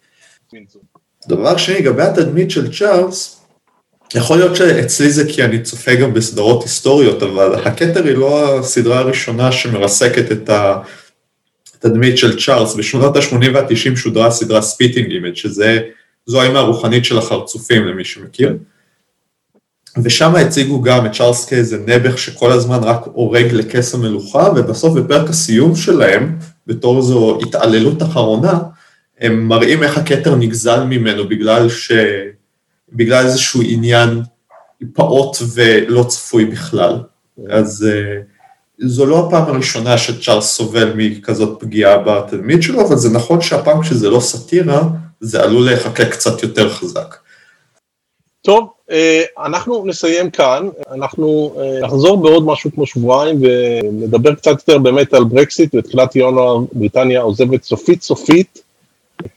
דבר 1.29 1.57
שני, 1.57 1.79
לגבי 1.79 2.03
התדמית 2.03 2.51
של 2.51 2.73
צ'ארלס, 2.73 3.41
יכול 4.15 4.37
להיות 4.39 4.57
שאצלי 4.57 5.11
זה 5.11 5.25
כי 5.29 5.45
אני 5.45 5.63
צופה 5.63 5.95
גם 5.95 6.15
בסדרות 6.15 6.63
היסטוריות, 6.63 7.23
אבל 7.23 7.55
הכתר 7.55 8.05
היא 8.05 8.17
לא 8.17 8.59
הסדרה 8.59 8.99
הראשונה 8.99 9.53
שמרסקת 9.53 10.33
את 10.33 10.51
התדמית 11.85 12.19
של 12.19 12.41
צ'ארלס. 12.41 12.75
בשנות 12.75 13.17
ה-80 13.17 13.51
וה-90 13.55 13.97
שודרה 13.97 14.31
סדרה 14.31 14.63
Spitting 14.63 15.11
Image, 15.11 15.35
שזה, 15.35 15.81
זו 16.27 16.41
האמא 16.41 16.59
הרוחנית 16.59 17.05
של 17.05 17.19
החרצופים 17.19 17.87
למי 17.87 18.05
שמכיר. 18.05 18.57
ושם 20.05 20.37
הציגו 20.37 20.83
גם 20.83 21.07
את 21.07 21.13
צ'ארלס 21.13 21.45
כאיזה 21.45 21.79
נעבך 21.87 22.19
שכל 22.19 22.53
הזמן 22.53 22.79
רק 22.83 23.01
עורג 23.05 23.53
לכס 23.53 23.95
המלוכה, 23.95 24.49
ובסוף 24.57 24.99
בפרק 24.99 25.31
הסיום 25.31 25.77
שלהם, 25.77 26.39
בתור 26.67 27.03
זו 27.03 27.39
התעללות 27.43 28.03
אחרונה, 28.03 28.59
הם 29.21 29.49
מראים 29.49 29.83
איך 29.83 29.99
הכתר 29.99 30.35
נגזל 30.35 30.85
ממנו 30.85 31.29
בגלל 31.29 31.69
ש... 31.69 31.93
בגלל 32.93 33.27
איזשהו 33.27 33.63
עניין 33.65 34.23
פעוט 34.93 35.37
ולא 35.55 36.03
צפוי 36.03 36.45
בכלל. 36.45 36.97
אז 37.49 37.87
uh, 37.89 38.30
זו 38.83 39.07
לא 39.07 39.27
הפעם 39.27 39.55
הראשונה 39.55 39.99
שצ'ארלס 39.99 40.47
סובל 40.47 40.93
מכזאת 40.97 41.61
פגיעה 41.61 41.99
בתלמיד 41.99 42.63
שלו, 42.63 42.81
אבל 42.89 42.97
זה 42.97 43.11
נכון 43.11 43.41
שהפעם 43.41 43.83
כשזה 43.83 44.11
לא 44.11 44.21
סאטירה, 44.21 44.83
זה 45.21 45.43
עלול 45.43 45.65
להיחקק 45.65 46.11
קצת 46.11 46.43
יותר 46.43 46.71
חזק. 46.71 47.17
טוב, 48.43 48.71
אה, 48.91 49.23
אנחנו 49.45 49.87
נסיים 49.87 50.31
כאן, 50.31 50.69
אנחנו 50.95 51.55
אה, 51.59 51.81
נחזור 51.81 52.17
בעוד 52.17 52.47
משהו 52.47 52.71
כמו 52.75 52.87
שבועיים 52.87 53.39
ונדבר 53.43 54.35
קצת 54.35 54.51
יותר 54.51 54.79
באמת 54.79 55.15
על 55.15 55.25
ברקסיט 55.25 55.75
ותחילת 55.75 56.17
ינואר 56.17 56.59
בריטניה 56.73 57.21
עוזבת 57.21 57.63
סופית 57.63 58.03
סופית, 58.03 58.63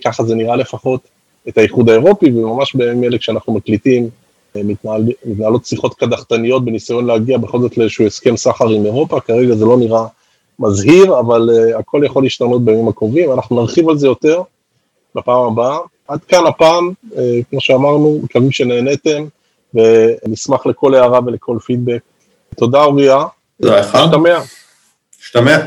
ככה 0.06 0.24
זה 0.24 0.36
נראה 0.36 0.56
לפחות, 0.56 1.02
את 1.48 1.58
האיחוד 1.58 1.90
האירופי, 1.90 2.32
וממש 2.32 2.76
בימים 2.76 3.04
אלה 3.04 3.18
כשאנחנו 3.18 3.54
מקליטים, 3.54 4.10
מתנהל, 4.56 5.04
מתנהלות 5.26 5.66
שיחות 5.66 5.94
קדחתניות 5.94 6.66
בניסיון 6.66 7.06
להגיע 7.06 7.38
בכל 7.38 7.60
זאת 7.60 7.78
לאיזשהו 7.78 8.06
הסכם 8.06 8.38
סחר 8.38 8.70
עם 8.70 8.86
אירופה, 8.86 9.20
כרגע 9.20 9.56
זה 9.56 9.66
לא 9.66 9.78
נראה 9.78 10.06
מזהיר, 10.60 11.20
אבל 11.20 11.50
uh, 11.50 11.80
הכל 11.80 12.02
יכול 12.06 12.24
להשתנות 12.24 12.66
בימים 12.66 12.88
הקרובים, 12.88 13.32
אנחנו 13.32 13.62
נרחיב 13.62 13.90
על 13.90 13.98
זה 13.98 14.08
יותר 14.08 14.42
בפעם 15.16 15.44
הבאה. 15.44 15.78
עד 16.08 16.20
כאן 16.28 16.46
הפעם, 16.48 16.92
uh, 17.12 17.18
כמו 17.50 17.62
שאמרנו, 17.62 18.20
מקווים 18.24 18.52
שנהניתם, 18.52 19.26
ונשמח 19.74 20.66
לכל 20.66 20.96
הערה 20.96 21.20
ולכל 21.26 21.58
פידבק. 21.66 22.02
תודה 22.56 22.84
אוריה. 22.84 23.24
תודה 23.62 23.80
לך. 23.80 23.96
נשתמע. 23.96 24.40
נשתמע. 25.20 25.58